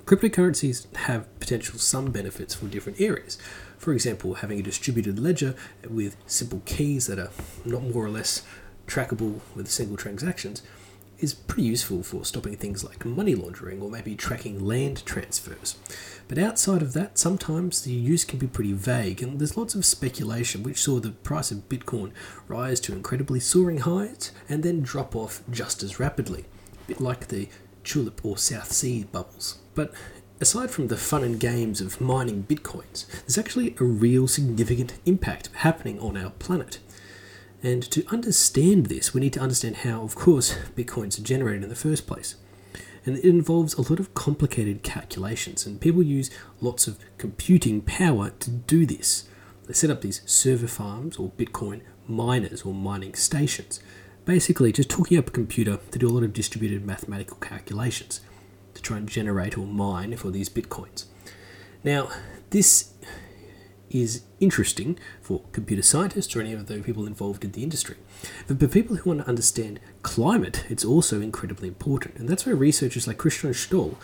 Cryptocurrencies 0.05 0.93
have 0.95 1.39
potential 1.39 1.77
some 1.77 2.11
benefits 2.11 2.55
for 2.55 2.65
different 2.65 2.99
areas. 2.99 3.37
For 3.77 3.93
example, 3.93 4.35
having 4.35 4.59
a 4.59 4.63
distributed 4.63 5.19
ledger 5.19 5.55
with 5.87 6.17
simple 6.25 6.61
keys 6.65 7.07
that 7.07 7.19
are 7.19 7.29
not 7.63 7.83
more 7.83 8.05
or 8.05 8.09
less 8.09 8.43
trackable 8.87 9.39
with 9.55 9.69
single 9.69 9.97
transactions 9.97 10.63
is 11.19 11.33
pretty 11.33 11.63
useful 11.63 12.03
for 12.03 12.25
stopping 12.25 12.55
things 12.55 12.83
like 12.83 13.05
money 13.05 13.35
laundering 13.35 13.81
or 13.81 13.89
maybe 13.89 14.15
tracking 14.15 14.63
land 14.63 15.05
transfers. 15.05 15.77
But 16.27 16.37
outside 16.37 16.81
of 16.81 16.93
that, 16.93 17.17
sometimes 17.17 17.81
the 17.81 17.91
use 17.91 18.23
can 18.23 18.39
be 18.39 18.47
pretty 18.47 18.73
vague, 18.73 19.21
and 19.21 19.39
there's 19.39 19.57
lots 19.57 19.75
of 19.75 19.85
speculation 19.85 20.63
which 20.63 20.81
saw 20.81 20.99
the 20.99 21.11
price 21.11 21.51
of 21.51 21.67
Bitcoin 21.69 22.11
rise 22.47 22.79
to 22.81 22.93
incredibly 22.93 23.39
soaring 23.39 23.79
heights 23.79 24.31
and 24.47 24.63
then 24.63 24.81
drop 24.81 25.15
off 25.15 25.41
just 25.49 25.81
as 25.83 25.99
rapidly, 25.99 26.45
a 26.83 26.87
bit 26.87 27.01
like 27.01 27.27
the 27.27 27.49
tulip 27.83 28.23
or 28.23 28.37
South 28.37 28.71
Sea 28.71 29.05
bubbles. 29.11 29.57
But 29.73 29.93
aside 30.39 30.71
from 30.71 30.87
the 30.87 30.97
fun 30.97 31.23
and 31.23 31.39
games 31.39 31.81
of 31.81 31.99
mining 31.99 32.43
bitcoins, 32.43 33.07
there's 33.21 33.37
actually 33.37 33.75
a 33.79 33.83
real 33.83 34.27
significant 34.27 34.93
impact 35.05 35.49
happening 35.53 35.99
on 35.99 36.15
our 36.15 36.29
planet. 36.31 36.79
And 37.61 37.83
to 37.91 38.05
understand 38.07 38.85
this, 38.85 39.13
we 39.13 39.21
need 39.21 39.33
to 39.33 39.39
understand 39.39 39.77
how, 39.77 40.01
of 40.01 40.15
course, 40.15 40.55
bitcoins 40.75 41.19
are 41.19 41.23
generated 41.23 41.63
in 41.63 41.69
the 41.69 41.75
first 41.75 42.07
place. 42.07 42.35
And 43.05 43.17
it 43.17 43.25
involves 43.25 43.73
a 43.73 43.81
lot 43.81 43.99
of 43.99 44.13
complicated 44.13 44.83
calculations, 44.83 45.65
and 45.65 45.79
people 45.79 46.03
use 46.03 46.29
lots 46.61 46.87
of 46.87 46.99
computing 47.17 47.81
power 47.81 48.31
to 48.31 48.49
do 48.49 48.85
this. 48.85 49.27
They 49.65 49.73
set 49.73 49.89
up 49.89 50.01
these 50.01 50.21
server 50.25 50.67
farms 50.67 51.17
or 51.17 51.31
Bitcoin 51.31 51.81
miners 52.07 52.63
or 52.63 52.73
mining 52.73 53.13
stations, 53.15 53.79
basically 54.25 54.71
just 54.71 54.91
hooking 54.91 55.17
up 55.17 55.27
a 55.27 55.31
computer 55.31 55.79
to 55.91 55.99
do 55.99 56.07
a 56.07 56.11
lot 56.11 56.23
of 56.23 56.33
distributed 56.33 56.85
mathematical 56.85 57.37
calculations 57.37 58.21
to 58.73 58.81
try 58.81 58.97
and 58.97 59.07
generate 59.07 59.57
or 59.57 59.65
mine 59.65 60.15
for 60.17 60.31
these 60.31 60.49
Bitcoins. 60.49 61.05
Now, 61.83 62.09
this 62.49 62.93
is 63.89 64.23
interesting 64.39 64.97
for 65.21 65.41
computer 65.51 65.81
scientists 65.81 66.35
or 66.35 66.41
any 66.41 66.53
of 66.53 66.67
the 66.67 66.79
people 66.79 67.05
involved 67.05 67.43
in 67.43 67.51
the 67.51 67.63
industry. 67.63 67.95
But 68.47 68.59
for 68.59 68.67
people 68.67 68.97
who 68.97 69.09
want 69.09 69.21
to 69.21 69.27
understand 69.27 69.79
climate, 70.01 70.65
it's 70.69 70.85
also 70.85 71.21
incredibly 71.21 71.67
important. 71.67 72.15
And 72.17 72.29
that's 72.29 72.45
where 72.45 72.55
researchers 72.55 73.07
like 73.07 73.17
Christian 73.17 73.53
Stoll 73.53 73.97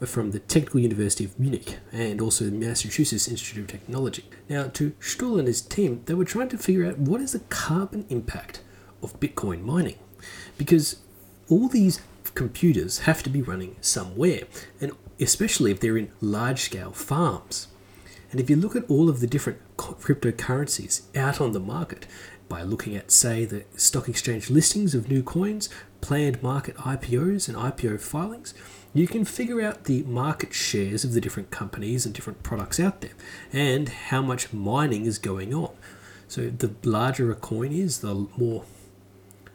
from 0.00 0.30
the 0.30 0.38
Technical 0.38 0.80
University 0.80 1.24
of 1.24 1.38
Munich 1.38 1.78
and 1.92 2.20
also 2.20 2.44
the 2.46 2.50
Massachusetts 2.50 3.28
Institute 3.28 3.64
of 3.64 3.70
Technology. 3.70 4.24
Now, 4.48 4.68
to 4.68 4.94
Stoll 5.00 5.38
and 5.38 5.46
his 5.46 5.60
team, 5.60 6.02
they 6.06 6.14
were 6.14 6.24
trying 6.24 6.48
to 6.50 6.58
figure 6.58 6.86
out 6.86 6.98
what 6.98 7.20
is 7.20 7.32
the 7.32 7.40
carbon 7.40 8.06
impact 8.08 8.62
of 9.02 9.20
Bitcoin 9.20 9.62
mining. 9.62 9.98
Because 10.56 10.96
all 11.48 11.68
these 11.68 12.00
computers 12.34 13.00
have 13.00 13.22
to 13.22 13.30
be 13.30 13.42
running 13.42 13.76
somewhere, 13.80 14.42
and 14.80 14.92
especially 15.18 15.70
if 15.70 15.80
they're 15.80 15.98
in 15.98 16.10
large 16.20 16.60
scale 16.60 16.92
farms. 16.92 17.68
And 18.30 18.40
if 18.40 18.48
you 18.48 18.56
look 18.56 18.76
at 18.76 18.88
all 18.88 19.08
of 19.08 19.20
the 19.20 19.26
different 19.26 19.58
cryptocurrencies 19.76 21.02
out 21.16 21.40
on 21.40 21.52
the 21.52 21.60
market, 21.60 22.06
by 22.50 22.62
looking 22.62 22.96
at, 22.96 23.12
say, 23.12 23.44
the 23.44 23.64
stock 23.76 24.08
exchange 24.08 24.50
listings 24.50 24.94
of 24.94 25.08
new 25.08 25.22
coins, 25.22 25.68
planned 26.00 26.42
market 26.42 26.76
IPOs, 26.78 27.48
and 27.48 27.56
IPO 27.56 28.00
filings, 28.00 28.52
you 28.92 29.06
can 29.06 29.24
figure 29.24 29.62
out 29.62 29.84
the 29.84 30.02
market 30.02 30.52
shares 30.52 31.04
of 31.04 31.12
the 31.12 31.20
different 31.20 31.52
companies 31.52 32.04
and 32.04 32.12
different 32.14 32.42
products 32.42 32.80
out 32.80 33.00
there 33.00 33.12
and 33.52 33.88
how 33.88 34.20
much 34.20 34.52
mining 34.52 35.06
is 35.06 35.16
going 35.16 35.54
on. 35.54 35.70
So, 36.26 36.50
the 36.50 36.74
larger 36.82 37.30
a 37.30 37.36
coin 37.36 37.72
is, 37.72 38.00
the 38.00 38.26
more 38.36 38.64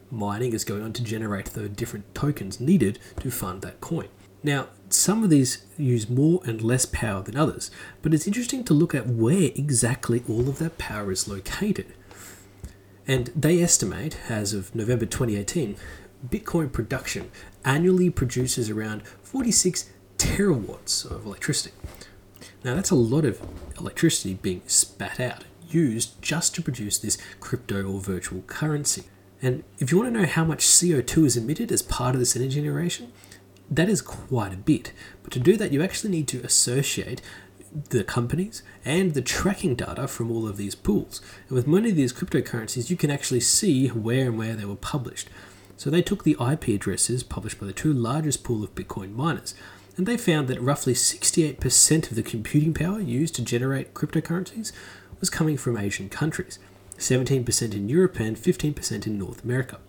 mining 0.10 0.54
is 0.54 0.64
going 0.64 0.82
on 0.82 0.94
to 0.94 1.04
generate 1.04 1.48
the 1.48 1.68
different 1.68 2.16
tokens 2.16 2.62
needed 2.62 3.00
to 3.20 3.30
fund 3.30 3.62
that 3.62 3.82
coin. 3.82 4.08
Now, 4.42 4.68
some 4.96 5.24
of 5.24 5.30
these 5.30 5.66
use 5.78 6.10
more 6.10 6.42
and 6.46 6.62
less 6.62 6.86
power 6.86 7.22
than 7.22 7.38
others, 7.38 7.70
but 8.02 8.14
it's 8.14 8.28
interesting 8.28 8.64
to 8.64 8.74
look 8.74 8.96
at 8.96 9.08
where 9.08 9.52
exactly 9.56 10.24
all 10.28 10.48
of 10.50 10.60
that 10.60 10.78
power 10.78 11.12
is 11.12 11.28
located. 11.28 11.94
And 13.08 13.28
they 13.36 13.62
estimate, 13.62 14.18
as 14.30 14.54
of 14.54 14.74
November 14.74 15.06
2018, 15.06 15.76
Bitcoin 16.28 16.72
production 16.72 17.30
annually 17.64 18.10
produces 18.10 18.70
around 18.70 19.06
46 19.22 19.90
terawatts 20.18 21.10
of 21.10 21.26
electricity. 21.26 21.76
Now, 22.64 22.74
that's 22.74 22.92
a 22.92 22.96
lot 22.96 23.26
of 23.26 23.42
electricity 23.78 24.34
being 24.34 24.64
spat 24.66 25.20
out, 25.20 25.44
used 25.70 26.20
just 26.22 26.56
to 26.56 26.62
produce 26.62 26.98
this 26.98 27.18
crypto 27.40 27.84
or 27.84 28.00
virtual 28.00 28.42
currency. 28.44 29.04
And 29.42 29.64
if 29.78 29.92
you 29.92 29.98
want 30.00 30.14
to 30.14 30.20
know 30.20 30.28
how 30.28 30.44
much 30.44 30.66
CO2 30.66 31.26
is 31.26 31.38
emitted 31.38 31.72
as 31.72 31.82
part 31.82 32.16
of 32.16 32.20
this 32.20 32.36
energy 32.36 32.56
generation, 32.56 33.12
that 33.70 33.90
is 33.90 34.02
quite 34.02 34.54
a 34.54 34.58
bit. 34.58 34.92
But 35.24 35.34
to 35.34 35.40
do 35.40 35.58
that, 35.58 35.72
you 35.72 35.82
actually 35.82 36.12
need 36.12 36.28
to 36.30 36.42
associate 36.44 37.22
the 37.90 38.04
companies 38.04 38.64
and 38.86 39.14
the 39.14 39.22
tracking 39.22 39.76
data 39.76 40.08
from 40.08 40.32
all 40.32 40.48
of 40.48 40.58
these 40.58 40.76
pools. 40.76 41.22
And 41.48 41.56
with 41.56 41.68
many 41.68 41.90
of 41.90 41.96
these 41.96 42.14
cryptocurrencies, 42.14 42.90
you 42.90 42.96
can 42.96 43.12
actually 43.12 43.42
see 43.42 43.88
where 43.88 44.28
and 44.28 44.38
where 44.38 44.56
they 44.56 44.66
were 44.66 44.76
published. 44.76 45.30
So 45.78 45.90
they 45.90 46.02
took 46.02 46.24
the 46.24 46.38
IP 46.40 46.70
addresses 46.70 47.24
published 47.24 47.60
by 47.60 47.66
the 47.66 47.74
two 47.74 47.92
largest 47.92 48.44
pool 48.44 48.64
of 48.64 48.76
Bitcoin 48.76 49.14
miners, 49.14 49.56
and 49.98 50.06
they 50.06 50.18
found 50.18 50.48
that 50.48 50.62
roughly 50.62 50.94
68% 50.94 52.10
of 52.10 52.16
the 52.16 52.24
computing 52.24 52.74
power 52.74 53.00
used 53.00 53.36
to 53.36 53.42
generate 53.42 53.94
cryptocurrencies 53.94 54.72
was 55.20 55.30
coming 55.30 55.58
from 55.58 55.78
Asian 55.78 56.10
countries, 56.10 56.60
17% 56.98 57.74
in 57.74 57.90
Europe 57.90 58.20
and 58.20 58.38
15% 58.38 59.08
in 59.08 59.18
North 59.18 59.44
America. 59.44 59.80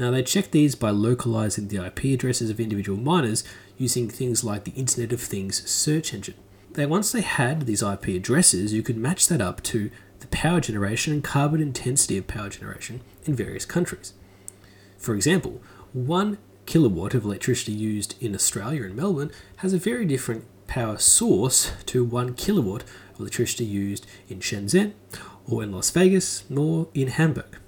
Now, 0.00 0.10
they 0.10 0.22
checked 0.22 0.52
these 0.52 0.74
by 0.74 0.88
localizing 0.88 1.68
the 1.68 1.84
IP 1.84 2.04
addresses 2.04 2.48
of 2.48 2.58
individual 2.58 2.98
miners 2.98 3.44
using 3.76 4.08
things 4.08 4.42
like 4.42 4.64
the 4.64 4.72
Internet 4.72 5.12
of 5.12 5.20
Things 5.20 5.68
search 5.70 6.14
engine. 6.14 6.36
They, 6.72 6.86
once 6.86 7.12
they 7.12 7.20
had 7.20 7.66
these 7.66 7.82
IP 7.82 8.08
addresses, 8.08 8.72
you 8.72 8.82
could 8.82 8.96
match 8.96 9.28
that 9.28 9.42
up 9.42 9.62
to 9.64 9.90
the 10.20 10.26
power 10.28 10.58
generation 10.58 11.12
and 11.12 11.22
carbon 11.22 11.60
intensity 11.60 12.16
of 12.16 12.26
power 12.26 12.48
generation 12.48 13.02
in 13.26 13.36
various 13.36 13.66
countries. 13.66 14.14
For 14.96 15.14
example, 15.14 15.60
one 15.92 16.38
kilowatt 16.64 17.12
of 17.12 17.26
electricity 17.26 17.72
used 17.72 18.14
in 18.22 18.34
Australia 18.34 18.84
and 18.84 18.96
Melbourne 18.96 19.30
has 19.56 19.74
a 19.74 19.78
very 19.78 20.06
different 20.06 20.46
power 20.66 20.96
source 20.96 21.72
to 21.84 22.06
one 22.06 22.32
kilowatt 22.32 22.84
of 23.12 23.20
electricity 23.20 23.66
used 23.66 24.06
in 24.30 24.38
Shenzhen 24.38 24.94
or 25.46 25.62
in 25.62 25.72
Las 25.72 25.90
Vegas 25.90 26.44
or 26.50 26.88
in 26.94 27.08
Hamburg. 27.08 27.59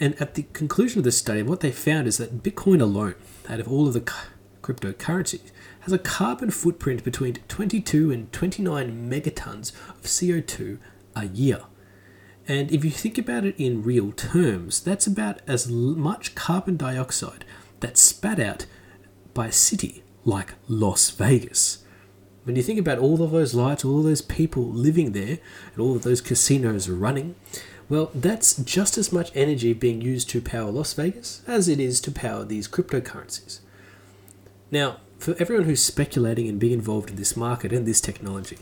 And 0.00 0.20
at 0.20 0.34
the 0.34 0.44
conclusion 0.52 0.98
of 0.98 1.04
this 1.04 1.18
study, 1.18 1.42
what 1.42 1.60
they 1.60 1.70
found 1.70 2.08
is 2.08 2.18
that 2.18 2.42
Bitcoin 2.42 2.80
alone, 2.80 3.14
out 3.48 3.60
of 3.60 3.68
all 3.68 3.86
of 3.86 3.94
the 3.94 4.12
cryptocurrencies, 4.62 5.50
has 5.80 5.92
a 5.92 5.98
carbon 5.98 6.50
footprint 6.50 7.04
between 7.04 7.34
22 7.48 8.10
and 8.10 8.32
29 8.32 9.10
megatons 9.10 9.72
of 9.90 10.02
CO2 10.02 10.78
a 11.14 11.26
year. 11.26 11.60
And 12.48 12.72
if 12.72 12.84
you 12.84 12.90
think 12.90 13.18
about 13.18 13.44
it 13.44 13.54
in 13.58 13.82
real 13.82 14.12
terms, 14.12 14.80
that's 14.80 15.06
about 15.06 15.40
as 15.46 15.68
much 15.68 16.34
carbon 16.34 16.76
dioxide 16.76 17.44
that's 17.80 18.00
spat 18.00 18.40
out 18.40 18.66
by 19.34 19.48
a 19.48 19.52
city 19.52 20.02
like 20.24 20.54
Las 20.68 21.10
Vegas. 21.10 21.84
When 22.44 22.56
you 22.56 22.62
think 22.62 22.80
about 22.80 22.98
all 22.98 23.22
of 23.22 23.30
those 23.30 23.54
lights, 23.54 23.84
all 23.84 23.98
of 23.98 24.04
those 24.04 24.22
people 24.22 24.64
living 24.64 25.12
there, 25.12 25.38
and 25.72 25.80
all 25.80 25.94
of 25.94 26.02
those 26.02 26.20
casinos 26.20 26.88
running, 26.88 27.36
well, 27.92 28.10
that's 28.14 28.56
just 28.56 28.96
as 28.96 29.12
much 29.12 29.30
energy 29.34 29.74
being 29.74 30.00
used 30.00 30.30
to 30.30 30.40
power 30.40 30.70
Las 30.70 30.94
Vegas 30.94 31.42
as 31.46 31.68
it 31.68 31.78
is 31.78 32.00
to 32.00 32.10
power 32.10 32.42
these 32.42 32.66
cryptocurrencies. 32.66 33.60
Now, 34.70 35.00
for 35.18 35.36
everyone 35.38 35.66
who's 35.66 35.82
speculating 35.82 36.48
and 36.48 36.58
being 36.58 36.72
involved 36.72 37.10
in 37.10 37.16
this 37.16 37.36
market 37.36 37.70
and 37.70 37.84
this 37.84 38.00
technology, 38.00 38.56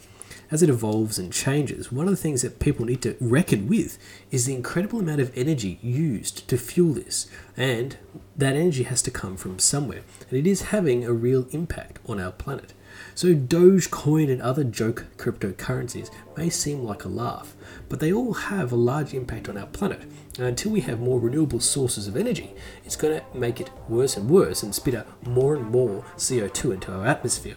as 0.50 0.64
it 0.64 0.68
evolves 0.68 1.16
and 1.16 1.32
changes, 1.32 1.92
one 1.92 2.08
of 2.08 2.10
the 2.10 2.20
things 2.20 2.42
that 2.42 2.58
people 2.58 2.84
need 2.84 3.02
to 3.02 3.14
reckon 3.20 3.68
with 3.68 3.98
is 4.32 4.46
the 4.46 4.54
incredible 4.56 4.98
amount 4.98 5.20
of 5.20 5.30
energy 5.38 5.78
used 5.80 6.48
to 6.48 6.58
fuel 6.58 6.94
this. 6.94 7.30
And 7.56 7.98
that 8.36 8.56
energy 8.56 8.82
has 8.82 9.00
to 9.02 9.12
come 9.12 9.36
from 9.36 9.60
somewhere. 9.60 10.02
And 10.28 10.40
it 10.40 10.46
is 10.48 10.62
having 10.62 11.04
a 11.04 11.12
real 11.12 11.46
impact 11.52 12.00
on 12.04 12.18
our 12.18 12.32
planet. 12.32 12.72
So 13.20 13.34
Dogecoin 13.34 14.32
and 14.32 14.40
other 14.40 14.64
joke 14.64 15.04
cryptocurrencies 15.18 16.10
may 16.38 16.48
seem 16.48 16.84
like 16.84 17.04
a 17.04 17.08
laugh, 17.08 17.54
but 17.90 18.00
they 18.00 18.14
all 18.14 18.32
have 18.32 18.72
a 18.72 18.76
large 18.76 19.12
impact 19.12 19.46
on 19.46 19.58
our 19.58 19.66
planet. 19.66 20.00
And 20.38 20.46
until 20.46 20.72
we 20.72 20.80
have 20.80 21.00
more 21.00 21.20
renewable 21.20 21.60
sources 21.60 22.08
of 22.08 22.16
energy, 22.16 22.54
it's 22.82 22.96
going 22.96 23.20
to 23.20 23.38
make 23.38 23.60
it 23.60 23.68
worse 23.90 24.16
and 24.16 24.30
worse 24.30 24.62
and 24.62 24.74
spit 24.74 24.94
out 24.94 25.26
more 25.26 25.54
and 25.54 25.66
more 25.66 26.02
CO2 26.16 26.72
into 26.72 26.94
our 26.94 27.06
atmosphere. 27.06 27.56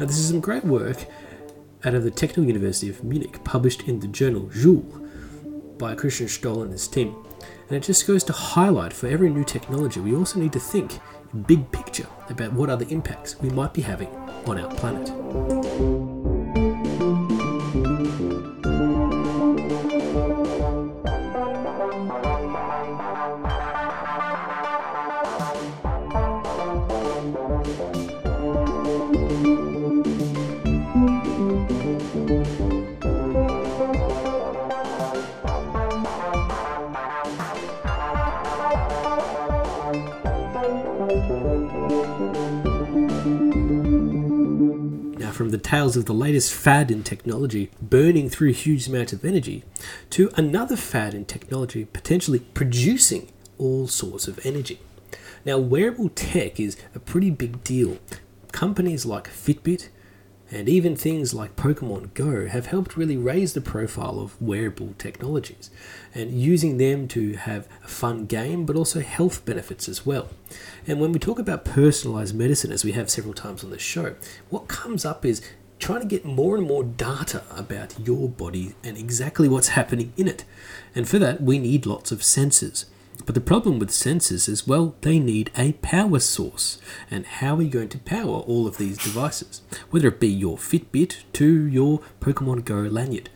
Now, 0.00 0.06
this 0.06 0.18
is 0.18 0.30
some 0.30 0.40
great 0.40 0.64
work 0.64 1.06
out 1.84 1.94
of 1.94 2.02
the 2.02 2.10
Technical 2.10 2.46
University 2.46 2.88
of 2.88 3.04
Munich, 3.04 3.44
published 3.44 3.82
in 3.82 4.00
the 4.00 4.08
journal 4.08 4.48
Joule 4.48 5.06
by 5.78 5.94
Christian 5.94 6.26
Stoll 6.26 6.62
and 6.62 6.72
his 6.72 6.88
team. 6.88 7.14
And 7.68 7.76
it 7.76 7.84
just 7.84 8.04
goes 8.04 8.24
to 8.24 8.32
highlight 8.32 8.92
for 8.92 9.06
every 9.06 9.30
new 9.30 9.44
technology, 9.44 10.00
we 10.00 10.16
also 10.16 10.40
need 10.40 10.54
to 10.54 10.58
think 10.58 10.98
big 11.34 11.70
picture 11.72 12.06
about 12.30 12.52
what 12.52 12.70
other 12.70 12.86
impacts 12.88 13.38
we 13.40 13.50
might 13.50 13.72
be 13.72 13.82
having 13.82 14.08
on 14.46 14.58
our 14.58 14.74
planet. 14.74 16.17
Tales 45.68 45.98
of 45.98 46.06
the 46.06 46.14
latest 46.14 46.50
fad 46.54 46.90
in 46.90 47.02
technology 47.02 47.70
burning 47.82 48.30
through 48.30 48.54
huge 48.54 48.88
amounts 48.88 49.12
of 49.12 49.22
energy 49.22 49.62
to 50.08 50.30
another 50.34 50.76
fad 50.76 51.12
in 51.12 51.26
technology 51.26 51.84
potentially 51.84 52.38
producing 52.38 53.30
all 53.58 53.86
sorts 53.86 54.26
of 54.26 54.40
energy. 54.46 54.80
Now, 55.44 55.58
wearable 55.58 56.08
tech 56.08 56.58
is 56.58 56.78
a 56.94 56.98
pretty 56.98 57.28
big 57.28 57.62
deal. 57.64 57.98
Companies 58.50 59.04
like 59.04 59.28
Fitbit, 59.28 59.88
and 60.50 60.68
even 60.68 60.96
things 60.96 61.34
like 61.34 61.56
Pokemon 61.56 62.14
Go 62.14 62.46
have 62.46 62.66
helped 62.66 62.96
really 62.96 63.16
raise 63.16 63.52
the 63.52 63.60
profile 63.60 64.18
of 64.18 64.40
wearable 64.40 64.94
technologies 64.98 65.70
and 66.14 66.40
using 66.40 66.78
them 66.78 67.06
to 67.08 67.34
have 67.34 67.68
a 67.84 67.88
fun 67.88 68.26
game 68.26 68.64
but 68.64 68.76
also 68.76 69.00
health 69.00 69.44
benefits 69.44 69.88
as 69.88 70.06
well. 70.06 70.28
And 70.86 71.00
when 71.00 71.12
we 71.12 71.18
talk 71.18 71.38
about 71.38 71.64
personalized 71.64 72.34
medicine, 72.34 72.72
as 72.72 72.84
we 72.84 72.92
have 72.92 73.10
several 73.10 73.34
times 73.34 73.62
on 73.62 73.70
the 73.70 73.78
show, 73.78 74.14
what 74.48 74.68
comes 74.68 75.04
up 75.04 75.24
is 75.24 75.42
trying 75.78 76.00
to 76.00 76.06
get 76.06 76.24
more 76.24 76.56
and 76.56 76.66
more 76.66 76.82
data 76.82 77.42
about 77.54 77.98
your 78.00 78.28
body 78.28 78.74
and 78.82 78.96
exactly 78.96 79.48
what's 79.48 79.68
happening 79.68 80.12
in 80.16 80.26
it. 80.26 80.44
And 80.94 81.08
for 81.08 81.18
that, 81.18 81.40
we 81.40 81.58
need 81.58 81.86
lots 81.86 82.10
of 82.10 82.20
sensors. 82.20 82.86
But 83.26 83.34
the 83.34 83.40
problem 83.40 83.78
with 83.78 83.90
sensors 83.90 84.48
is, 84.48 84.66
well, 84.66 84.94
they 85.02 85.18
need 85.18 85.50
a 85.56 85.72
power 85.72 86.18
source. 86.18 86.80
And 87.10 87.26
how 87.26 87.56
are 87.56 87.62
you 87.62 87.68
going 87.68 87.88
to 87.90 87.98
power 87.98 88.38
all 88.38 88.66
of 88.66 88.78
these 88.78 88.96
devices? 88.96 89.62
Whether 89.90 90.08
it 90.08 90.20
be 90.20 90.28
your 90.28 90.56
Fitbit 90.56 91.16
to 91.34 91.66
your 91.66 92.00
Pokemon 92.20 92.64
Go 92.64 92.76
lanyard. 92.76 93.28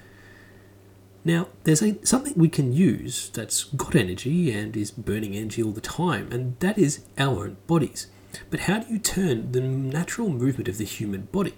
Now, 1.25 1.49
there's 1.65 1.83
a, 1.83 2.05
something 2.05 2.35
we 2.37 2.49
can 2.49 2.73
use 2.73 3.29
that's 3.31 3.65
got 3.65 3.95
energy 3.95 4.51
and 4.51 4.77
is 4.77 4.91
burning 4.91 5.37
energy 5.37 5.62
all 5.62 5.71
the 5.71 5.81
time, 5.81 6.33
and 6.33 6.59
that 6.59 6.79
is 6.79 7.05
our 7.17 7.45
own 7.45 7.59
bodies. 7.67 8.09
But 8.51 8.61
how 8.61 8.81
do 8.81 8.93
you 8.93 8.99
turn 8.99 9.53
the 9.53 9.61
natural 9.61 10.31
movement 10.31 10.69
of 10.69 10.79
the 10.79 10.85
human 10.85 11.23
body 11.23 11.55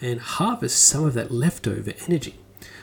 and 0.00 0.20
harvest 0.20 0.82
some 0.84 1.04
of 1.04 1.14
that 1.14 1.30
leftover 1.30 1.94
energy? 2.06 2.38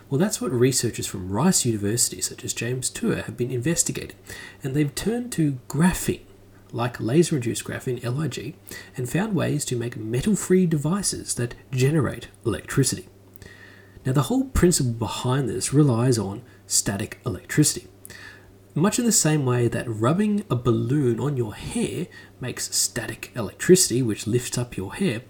Well, 0.09 0.19
that's 0.19 0.39
what 0.39 0.51
researchers 0.51 1.07
from 1.07 1.31
Rice 1.31 1.65
University, 1.65 2.21
such 2.21 2.43
as 2.43 2.53
James 2.53 2.89
Tour, 2.89 3.23
have 3.23 3.35
been 3.37 3.51
investigating, 3.51 4.17
and 4.63 4.75
they've 4.75 4.93
turned 4.93 5.31
to 5.33 5.59
graphene, 5.67 6.21
like 6.71 6.99
laser 6.99 7.37
induced 7.37 7.63
graphene 7.63 8.03
LIG, 8.03 8.55
and 8.95 9.09
found 9.09 9.35
ways 9.35 9.65
to 9.65 9.75
make 9.75 9.97
metal 9.97 10.35
free 10.35 10.65
devices 10.65 11.35
that 11.35 11.55
generate 11.71 12.27
electricity. 12.45 13.07
Now, 14.05 14.13
the 14.13 14.23
whole 14.23 14.45
principle 14.45 14.93
behind 14.93 15.49
this 15.49 15.73
relies 15.73 16.19
on 16.19 16.43
static 16.67 17.19
electricity. 17.25 17.87
much 18.75 18.99
in 18.99 19.05
the 19.05 19.11
same 19.11 19.45
way 19.45 19.67
that 19.69 19.87
rubbing 19.87 20.43
a 20.49 20.55
balloon 20.55 21.19
on 21.19 21.37
your 21.37 21.55
hair 21.55 22.07
makes 22.41 22.75
static 22.75 23.31
electricity, 23.35 24.01
which 24.01 24.27
lifts 24.27 24.57
up 24.57 24.75
your 24.77 24.93
hair, 24.93 25.21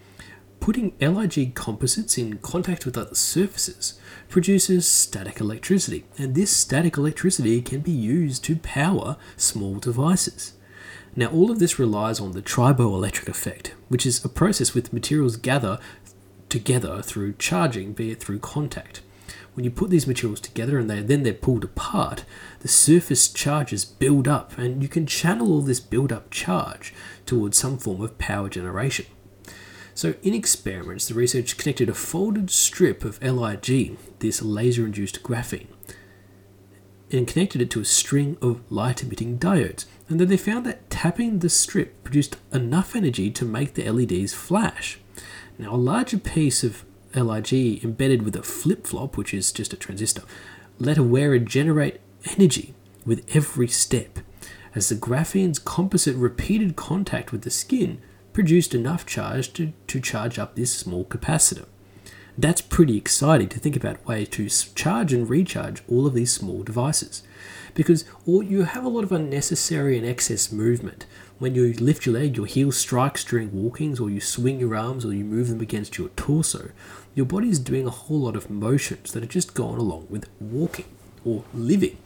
putting 0.66 0.96
LIG 1.00 1.54
composites 1.54 2.18
in 2.18 2.40
contact 2.40 2.88
with 2.88 2.98
other 2.98 3.14
surfaces 3.14 4.00
produces 4.30 4.88
static 4.88 5.40
electricity, 5.40 6.06
and 6.18 6.34
this 6.34 6.50
static 6.50 6.98
electricity 6.98 7.62
can 7.62 7.82
be 7.82 7.92
used 7.92 8.44
to 8.44 8.56
power 8.56 9.16
small 9.38 9.76
devices. 9.76 10.54
Now, 11.16 11.28
all 11.28 11.52
of 11.52 11.60
this 11.60 11.78
relies 11.78 12.20
on 12.20 12.32
the 12.32 12.42
triboelectric 12.42 13.28
effect, 13.28 13.76
which 13.90 14.08
is 14.08 14.26
a 14.26 14.28
process 14.28 14.74
with 14.74 14.92
materials 14.92 15.38
gather 15.38 15.80
together 16.50 17.04
through 17.04 17.34
charging, 17.34 17.94
be 17.94 18.10
it 18.10 18.20
through 18.20 18.40
contact. 18.40 19.04
When 19.54 19.66
you 19.66 19.70
put 19.70 19.92
these 19.92 20.08
materials 20.08 20.42
together 20.42 20.80
and 20.80 20.90
they, 20.90 21.02
then 21.02 21.22
they're 21.22 21.34
pulled 21.36 21.64
apart, 21.64 22.26
the 22.62 22.68
surface 22.68 23.28
charges 23.28 23.86
build 23.86 24.28
up, 24.28 24.58
and 24.58 24.82
you 24.82 24.90
can 24.90 25.06
channel 25.06 25.52
all 25.52 25.62
this 25.62 25.80
build 25.80 26.12
up 26.12 26.32
charge 26.32 26.92
towards 27.28 27.56
some 27.56 27.78
form 27.78 28.02
of 28.02 28.18
power 28.18 28.50
generation. 28.50 29.06
So, 29.96 30.16
in 30.22 30.34
experiments, 30.34 31.08
the 31.08 31.14
research 31.14 31.56
connected 31.56 31.88
a 31.88 31.94
folded 31.94 32.52
strip 32.52 33.06
of 33.06 33.24
LIG, 33.24 33.98
this 34.20 34.42
laser 34.42 34.86
induced 34.86 35.24
graphene, 35.24 35.68
and 37.10 37.25
connected 37.25 37.62
it 37.62 37.72
to 37.72 37.80
a 37.80 37.86
string 37.86 38.38
of 38.42 38.70
light 38.70 39.02
emitting 39.02 39.40
diodes. 39.40 39.86
And 40.10 40.20
then 40.20 40.28
they 40.28 40.36
found 40.36 40.66
that 40.66 40.90
tapping 40.90 41.40
the 41.40 41.48
strip 41.48 42.04
produced 42.04 42.36
enough 42.52 42.94
energy 42.94 43.32
to 43.32 43.46
make 43.46 43.75
the 43.75 43.90
LEDs 43.90 44.34
flash. 44.34 45.00
Now, 45.58 45.74
a 45.74 45.78
larger 45.78 46.18
piece 46.18 46.62
of 46.66 46.84
LIG 47.16 47.82
embedded 47.82 48.24
with 48.24 48.36
a 48.36 48.44
flip 48.44 48.86
flop, 48.86 49.16
which 49.16 49.34
is 49.34 49.54
just 49.54 49.72
a 49.72 49.78
transistor, 49.78 50.24
let 50.78 50.98
a 50.98 51.04
wearer 51.04 51.40
generate 51.40 52.02
energy 52.38 52.75
with 53.06 53.25
every 53.34 53.70
step, 53.70 54.20
as 54.75 54.90
the 54.90 54.96
graphene's 54.96 55.58
composite 55.58 56.18
repeated 56.18 56.75
contact 56.75 57.32
with 57.32 57.44
the 57.44 57.50
skin 57.50 58.02
produced 58.36 58.75
enough 58.75 59.06
charge 59.06 59.54
to, 59.54 59.72
to 59.88 60.01
charge 60.01 60.38
up 60.38 60.56
this 60.56 60.75
small 60.75 61.06
capacitor. 61.06 61.65
That's 62.38 62.60
pretty 62.60 62.98
exciting 62.98 63.48
to 63.48 63.60
think 63.60 63.77
about 63.77 64.06
ways 64.06 64.27
to 64.30 64.50
charge 64.75 65.13
and 65.13 65.30
recharge 65.30 65.82
all 65.88 66.06
of 66.06 66.13
these 66.13 66.34
small 66.34 66.62
devices. 66.62 67.24
Because 67.75 68.04
or 68.25 68.44
you 68.44 68.63
have 68.63 68.84
a 68.84 68.89
lot 68.89 69.06
of 69.06 69.13
unnecessary 69.13 69.98
and 69.98 70.06
excess 70.06 70.51
movement. 70.51 71.06
When 71.39 71.56
you 71.56 71.72
lift 71.75 72.06
your 72.06 72.15
leg, 72.15 72.36
your 72.36 72.46
heel 72.46 72.74
strikes 72.74 73.24
during 73.24 73.54
walkings, 73.54 74.01
or 74.01 74.10
you 74.10 74.20
swing 74.20 74.60
your 74.60 74.75
arms, 74.75 75.06
or 75.06 75.13
you 75.13 75.24
move 75.24 75.48
them 75.48 75.62
against 75.62 75.98
your 75.98 76.10
torso. 76.10 76.72
Your 77.13 77.25
body 77.25 77.48
is 77.48 77.60
doing 77.60 77.88
a 77.88 77.89
whole 77.89 78.20
lot 78.20 78.36
of 78.36 78.50
motions 78.50 79.13
that 79.13 79.24
are 79.24 79.27
just 79.27 79.54
going 79.54 79.80
along 79.80 80.08
with 80.10 80.30
walking 80.42 80.89
or 81.24 81.46
living. 81.54 81.98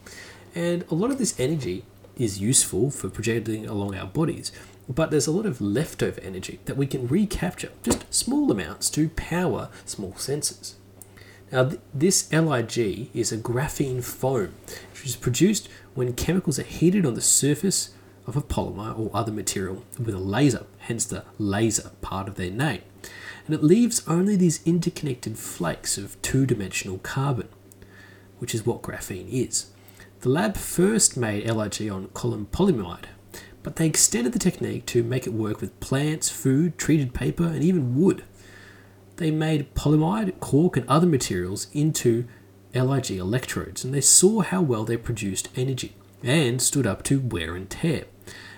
And 0.54 0.84
a 0.90 0.94
lot 0.94 1.10
of 1.10 1.18
this 1.18 1.38
energy 1.40 1.82
is 2.16 2.40
useful 2.40 2.90
for 2.90 3.08
projecting 3.08 3.66
along 3.66 3.96
our 3.96 4.06
bodies, 4.06 4.52
but 4.90 5.12
there's 5.12 5.28
a 5.28 5.32
lot 5.32 5.46
of 5.46 5.60
leftover 5.60 6.20
energy 6.20 6.58
that 6.64 6.76
we 6.76 6.86
can 6.86 7.06
recapture, 7.06 7.70
just 7.84 8.12
small 8.12 8.50
amounts 8.50 8.90
to 8.90 9.08
power 9.10 9.68
small 9.84 10.12
sensors. 10.14 10.74
Now, 11.52 11.68
th- 11.68 11.80
this 11.94 12.30
LIG 12.32 13.08
is 13.14 13.30
a 13.30 13.38
graphene 13.38 14.02
foam, 14.02 14.52
which 14.92 15.06
is 15.06 15.14
produced 15.14 15.68
when 15.94 16.12
chemicals 16.14 16.58
are 16.58 16.64
heated 16.64 17.06
on 17.06 17.14
the 17.14 17.20
surface 17.20 17.90
of 18.26 18.36
a 18.36 18.42
polymer 18.42 18.98
or 18.98 19.10
other 19.14 19.32
material 19.32 19.84
with 19.96 20.14
a 20.14 20.18
laser, 20.18 20.66
hence 20.78 21.04
the 21.04 21.24
laser 21.38 21.90
part 22.00 22.26
of 22.26 22.34
their 22.34 22.50
name. 22.50 22.82
And 23.46 23.54
it 23.54 23.62
leaves 23.62 24.06
only 24.08 24.34
these 24.34 24.60
interconnected 24.66 25.38
flakes 25.38 25.98
of 25.98 26.20
two 26.20 26.46
dimensional 26.46 26.98
carbon, 26.98 27.48
which 28.38 28.54
is 28.54 28.66
what 28.66 28.82
graphene 28.82 29.28
is. 29.28 29.66
The 30.20 30.28
lab 30.28 30.56
first 30.56 31.16
made 31.16 31.48
LIG 31.48 31.88
on 31.88 32.08
column 32.08 32.48
polyimide, 32.52 33.06
but 33.62 33.76
they 33.76 33.86
extended 33.86 34.32
the 34.32 34.38
technique 34.38 34.86
to 34.86 35.02
make 35.02 35.26
it 35.26 35.32
work 35.32 35.60
with 35.60 35.78
plants, 35.80 36.28
food, 36.30 36.78
treated 36.78 37.14
paper, 37.14 37.44
and 37.44 37.62
even 37.62 38.00
wood. 38.00 38.24
They 39.16 39.30
made 39.30 39.74
polyimide, 39.74 40.40
cork, 40.40 40.76
and 40.76 40.88
other 40.88 41.06
materials 41.06 41.66
into 41.74 42.26
LIG 42.74 43.10
electrodes, 43.10 43.84
and 43.84 43.92
they 43.92 44.00
saw 44.00 44.40
how 44.40 44.62
well 44.62 44.84
they 44.84 44.96
produced 44.96 45.48
energy 45.56 45.94
and 46.22 46.60
stood 46.62 46.86
up 46.86 47.02
to 47.04 47.20
wear 47.20 47.54
and 47.54 47.68
tear. 47.68 48.04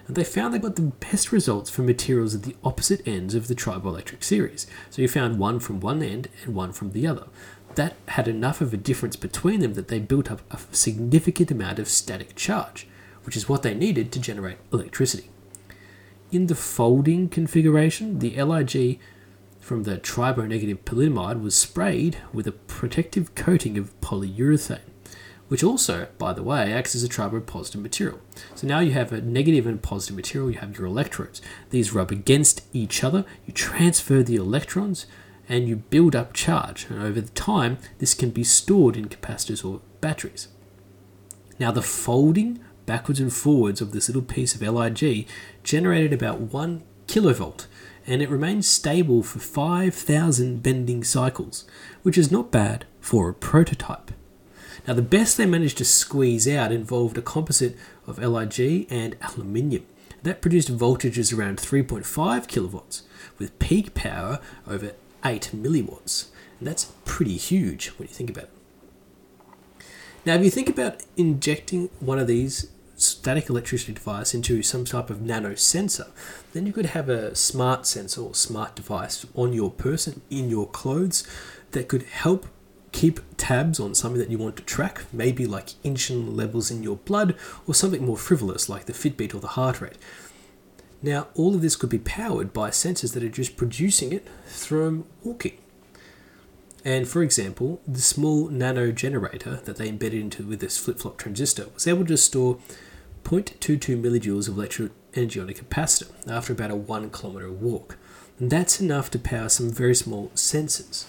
And 0.07 0.17
they 0.17 0.25
found 0.25 0.53
they 0.53 0.59
got 0.59 0.77
the 0.77 0.83
best 0.83 1.33
results 1.33 1.71
from 1.71 1.87
materials 1.87 2.35
at 2.35 2.43
the 2.43 2.57
opposite 2.65 3.07
ends 3.07 3.35
of 3.35 3.49
the 3.49 3.55
triboelectric 3.55 4.23
series. 4.23 4.67
So 4.91 5.01
you 5.03 5.09
found 5.09 5.39
one 5.39 5.61
from 5.61 5.81
one 5.81 6.03
end 6.03 6.29
and 6.45 6.55
one 6.55 6.73
from 6.73 6.93
the 6.93 7.07
other. 7.07 7.27
That 7.77 7.95
had 8.09 8.29
enough 8.29 8.61
of 8.61 8.75
a 8.75 8.77
difference 8.77 9.17
between 9.17 9.61
them 9.61 9.75
that 9.75 9.89
they 9.89 9.99
built 9.99 10.31
up 10.31 10.43
a 10.51 10.59
significant 10.75 11.51
amount 11.51 11.79
of 11.79 11.89
static 11.89 12.35
charge 12.37 12.87
which 13.25 13.37
is 13.37 13.49
what 13.49 13.63
they 13.63 13.75
needed 13.75 14.13
to 14.13 14.21
generate 14.21 14.59
electricity. 14.73 15.31
In 16.31 16.47
the 16.47 16.55
folding 16.55 17.29
configuration, 17.29 18.19
the 18.19 18.43
LIG 18.43 18.99
from 19.61 19.85
the 19.85 19.99
tribonegative 19.99 20.79
polyimide 20.81 21.41
was 21.41 21.55
sprayed 21.55 22.19
with 22.33 22.47
a 22.47 22.53
protective 22.53 23.35
coating 23.35 23.79
of 23.79 23.99
polyurethane, 24.01 24.81
which 25.49 25.63
also, 25.63 26.09
by 26.19 26.33
the 26.33 26.43
way, 26.43 26.73
acts 26.73 26.95
as 26.95 27.05
a 27.05 27.09
tribopositive 27.09 27.83
material. 27.83 28.19
So 28.55 28.67
now 28.67 28.81
you 28.81 28.93
have 28.93 29.13
a 29.13 29.21
negative 29.21 29.67
and 29.67 29.83
positive 29.83 30.17
material, 30.17 30.51
you 30.51 30.59
have 30.59 30.77
your 30.77 30.87
electrodes. 30.87 31.41
These 31.71 31.93
rub 31.93 32.11
against 32.11 32.63
each 32.73 33.05
other, 33.05 33.25
you 33.47 33.53
transfer 33.53 34.23
the 34.23 34.37
electrons, 34.37 35.07
and 35.49 35.69
you 35.69 35.77
build 35.77 36.17
up 36.17 36.33
charge. 36.33 36.87
And 36.89 37.03
over 37.03 37.21
the 37.21 37.31
time, 37.31 37.79
this 37.99 38.15
can 38.15 38.31
be 38.31 38.45
stored 38.45 38.97
in 38.97 39.09
capacitors 39.09 39.65
or 39.65 39.81
batteries. 40.01 40.49
Now, 41.59 41.71
the 41.71 41.83
folding 41.83 42.59
backwards 42.87 43.21
and 43.21 43.33
forwards 43.33 43.81
of 43.81 43.93
this 43.93 44.09
little 44.09 44.23
piece 44.23 44.55
of 44.55 44.63
LIG 44.63 45.27
generated 45.63 46.13
about 46.13 46.41
1 46.41 46.83
kilovolt 47.07 47.67
and 48.07 48.21
it 48.21 48.31
remained 48.31 48.65
stable 48.65 49.23
for 49.23 49.39
5,000 49.39 50.63
bending 50.63 51.05
cycles, 51.05 51.65
which 52.03 52.19
is 52.19 52.33
not 52.33 52.51
bad 52.51 52.85
for 53.01 53.29
a 53.29 53.35
prototype. 53.35 54.11
Now, 54.87 54.95
the 54.95 55.03
best 55.03 55.37
they 55.37 55.47
managed 55.47 55.79
to 55.79 55.85
squeeze 55.85 56.49
out 56.49 56.73
involved 56.73 57.17
a 57.17 57.23
composite 57.23 57.77
of 58.07 58.19
LIG 58.19 58.89
and 58.91 59.17
aluminium. 59.21 59.87
That 60.25 60.41
produced 60.41 60.77
voltages 60.77 61.37
around 61.37 61.59
3.5 61.59 62.05
kilovolts 62.47 63.03
with 63.39 63.59
peak 63.59 63.95
power 63.95 64.41
over 64.67 64.93
8 65.25 65.51
milliwatts. 65.55 66.27
And 66.59 66.67
that's 66.67 66.93
pretty 67.05 67.37
huge 67.37 67.89
when 67.91 68.09
you 68.09 68.15
think 68.15 68.31
about 68.31 68.45
it. 68.45 68.62
Now, 70.25 70.35
if 70.35 70.45
you 70.45 70.51
think 70.51 70.69
about 70.69 71.03
injecting 71.17 71.91
one 71.99 72.21
of 72.21 72.29
these 72.29 72.71
static 72.95 73.51
electricity 73.51 73.93
device 73.93 74.35
into 74.35 74.63
some 74.63 74.85
type 74.85 75.11
of 75.11 75.21
nano 75.21 75.57
sensor, 75.57 76.07
then 76.53 76.65
you 76.65 76.73
could 76.73 76.87
have 76.87 77.09
a 77.09 77.35
smart 77.35 77.87
sensor 77.87 78.21
or 78.21 78.35
smart 78.35 78.77
device 78.77 79.27
on 79.35 79.53
your 79.53 79.73
person, 79.73 80.23
in 80.31 80.49
your 80.49 80.69
clothes, 80.69 81.27
that 81.73 81.89
could 81.89 82.05
help 82.05 82.47
keep 82.93 83.19
tabs 83.37 83.81
on 83.81 83.97
something 83.97 84.21
that 84.21 84.31
you 84.31 84.39
want 84.39 84.57
to 84.57 84.63
track, 84.63 85.07
maybe 85.13 85.45
like 85.45 85.71
insulin 85.83 86.37
levels 86.37 86.71
in 86.71 86.85
your 86.85 86.97
blood, 86.99 87.35
or 87.67 87.75
something 87.75 88.07
more 88.07 88.17
frivolous 88.17 88.69
like 88.69 88.85
the 88.85 88.93
Fitbit 88.93 89.35
or 89.35 89.41
the 89.41 89.49
heart 89.49 89.81
rate. 89.81 89.99
Now, 91.03 91.27
all 91.35 91.57
of 91.57 91.63
this 91.63 91.75
could 91.75 91.91
be 91.91 91.99
powered 91.99 92.53
by 92.53 92.71
sensors 92.71 93.13
that 93.15 93.25
are 93.25 93.29
just 93.29 93.57
producing 93.57 94.13
it 94.13 94.29
through 94.47 95.05
walking. 95.25 95.59
And 96.85 97.07
for 97.07 97.23
example, 97.23 97.81
the 97.87 98.01
small 98.01 98.49
nano 98.49 98.91
generator 98.91 99.61
that 99.65 99.77
they 99.77 99.89
embedded 99.89 100.21
into 100.21 100.45
with 100.45 100.61
this 100.61 100.79
flip-flop 100.79 101.17
transistor 101.17 101.67
was 101.73 101.87
able 101.87 102.05
to 102.07 102.17
store 102.17 102.59
0.22 103.25 104.01
millijoules 104.01 104.49
of 104.49 104.57
electrical 104.57 104.95
energy 105.15 105.39
on 105.39 105.49
a 105.49 105.53
capacitor 105.53 106.11
after 106.29 106.53
about 106.53 106.71
a 106.71 106.77
one 106.77 107.09
kilometer 107.11 107.53
walk. 107.53 107.97
And 108.41 108.51
that's 108.51 108.81
enough 108.81 109.11
to 109.13 109.19
power 109.19 109.49
some 109.49 109.71
very 109.71 109.95
small 109.95 110.31
sensors. 110.35 111.05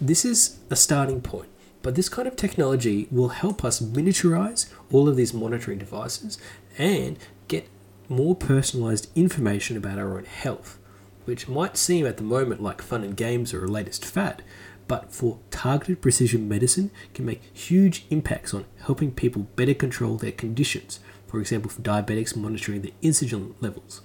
This 0.00 0.24
is 0.24 0.58
a 0.70 0.76
starting 0.76 1.20
point, 1.20 1.48
but 1.82 1.96
this 1.96 2.08
kind 2.08 2.28
of 2.28 2.36
technology 2.36 3.08
will 3.10 3.28
help 3.28 3.64
us 3.64 3.80
miniaturize 3.80 4.72
all 4.92 5.08
of 5.08 5.16
these 5.16 5.34
monitoring 5.34 5.78
devices 5.78 6.38
and 6.78 7.18
get 7.48 7.68
more 8.08 8.36
personalized 8.36 9.08
information 9.16 9.76
about 9.76 9.98
our 9.98 10.16
own 10.16 10.24
health, 10.24 10.78
which 11.24 11.48
might 11.48 11.76
seem 11.76 12.06
at 12.06 12.16
the 12.18 12.22
moment 12.22 12.62
like 12.62 12.82
fun 12.82 13.02
and 13.02 13.16
games 13.16 13.52
or 13.52 13.64
a 13.64 13.68
latest 13.68 14.04
fad, 14.04 14.42
but 14.88 15.12
for 15.12 15.38
targeted 15.50 16.00
precision 16.00 16.48
medicine 16.48 16.90
can 17.14 17.24
make 17.24 17.42
huge 17.52 18.06
impacts 18.10 18.52
on 18.52 18.64
helping 18.84 19.12
people 19.12 19.46
better 19.56 19.74
control 19.74 20.16
their 20.16 20.32
conditions. 20.32 21.00
For 21.26 21.40
example, 21.40 21.70
for 21.70 21.82
diabetics, 21.82 22.36
monitoring 22.36 22.82
their 22.82 22.92
insulin 23.02 23.54
levels. 23.60 24.02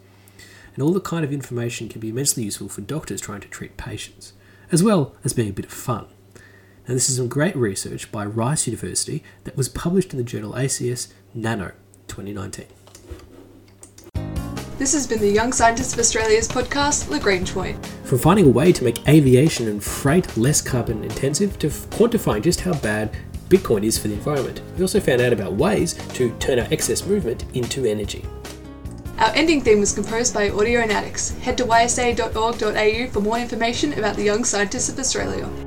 And 0.74 0.84
all 0.84 0.94
the 0.94 1.02
kind 1.02 1.26
of 1.26 1.34
information 1.34 1.90
can 1.90 2.00
be 2.00 2.10
immensely 2.10 2.44
useful 2.44 2.70
for 2.70 2.82
doctors 2.82 3.20
trying 3.20 3.42
to 3.42 3.48
treat 3.48 3.78
patients, 3.78 4.34
as 4.72 4.84
well 4.84 5.16
as 5.24 5.34
being 5.34 5.50
a 5.50 5.54
bit 5.54 5.66
of 5.66 5.72
fun. 5.74 6.06
Now, 6.88 6.94
this 6.94 7.10
is 7.10 7.18
some 7.18 7.28
great 7.28 7.56
research 7.56 8.12
by 8.12 8.26
Rice 8.26 8.68
University 8.68 9.24
that 9.44 9.58
was 9.58 9.68
published 9.68 10.14
in 10.14 10.18
the 10.18 10.24
journal 10.24 10.54
ACS 10.54 11.10
Nano 11.34 11.74
2019. 12.08 12.68
This 14.78 14.94
has 14.94 15.08
been 15.08 15.20
the 15.20 15.30
Young 15.30 15.52
Scientists 15.52 15.94
of 15.94 16.00
Australia's 16.00 16.48
podcast, 16.48 17.10
Lagrange 17.10 17.52
Point. 17.52 17.78
From 18.08 18.20
finding 18.20 18.46
a 18.46 18.50
way 18.50 18.72
to 18.72 18.86
make 18.86 19.06
aviation 19.10 19.68
and 19.68 19.84
freight 19.84 20.38
less 20.38 20.62
carbon 20.62 21.04
intensive 21.04 21.60
to 21.60 21.68
quantifying 21.68 22.42
just 22.42 22.62
how 22.62 22.74
bad 22.76 23.14
Bitcoin 23.50 23.84
is 23.84 23.98
for 23.98 24.08
the 24.08 24.14
environment. 24.14 24.62
We 24.78 24.84
also 24.84 25.02
found 25.02 25.20
out 25.20 25.34
about 25.34 25.56
ways 25.56 25.94
to 26.14 26.30
turn 26.40 26.58
our 26.58 26.68
excess 26.72 27.06
movement 27.06 27.44
into 27.54 27.86
energy. 27.86 28.24
Our 29.18 29.32
ending 29.36 29.60
theme 29.60 29.82
was 29.82 29.94
composed 29.94 30.34
by 30.34 30.52
Audionautix. 30.52 31.38
Head 31.40 31.58
to 31.58 31.66
ysa.org.au 31.66 33.12
for 33.12 33.20
more 33.20 33.40
information 33.40 33.92
about 34.00 34.16
the 34.16 34.24
Young 34.24 34.46
Scientists 34.46 34.88
of 34.88 34.98
Australia. 35.00 35.67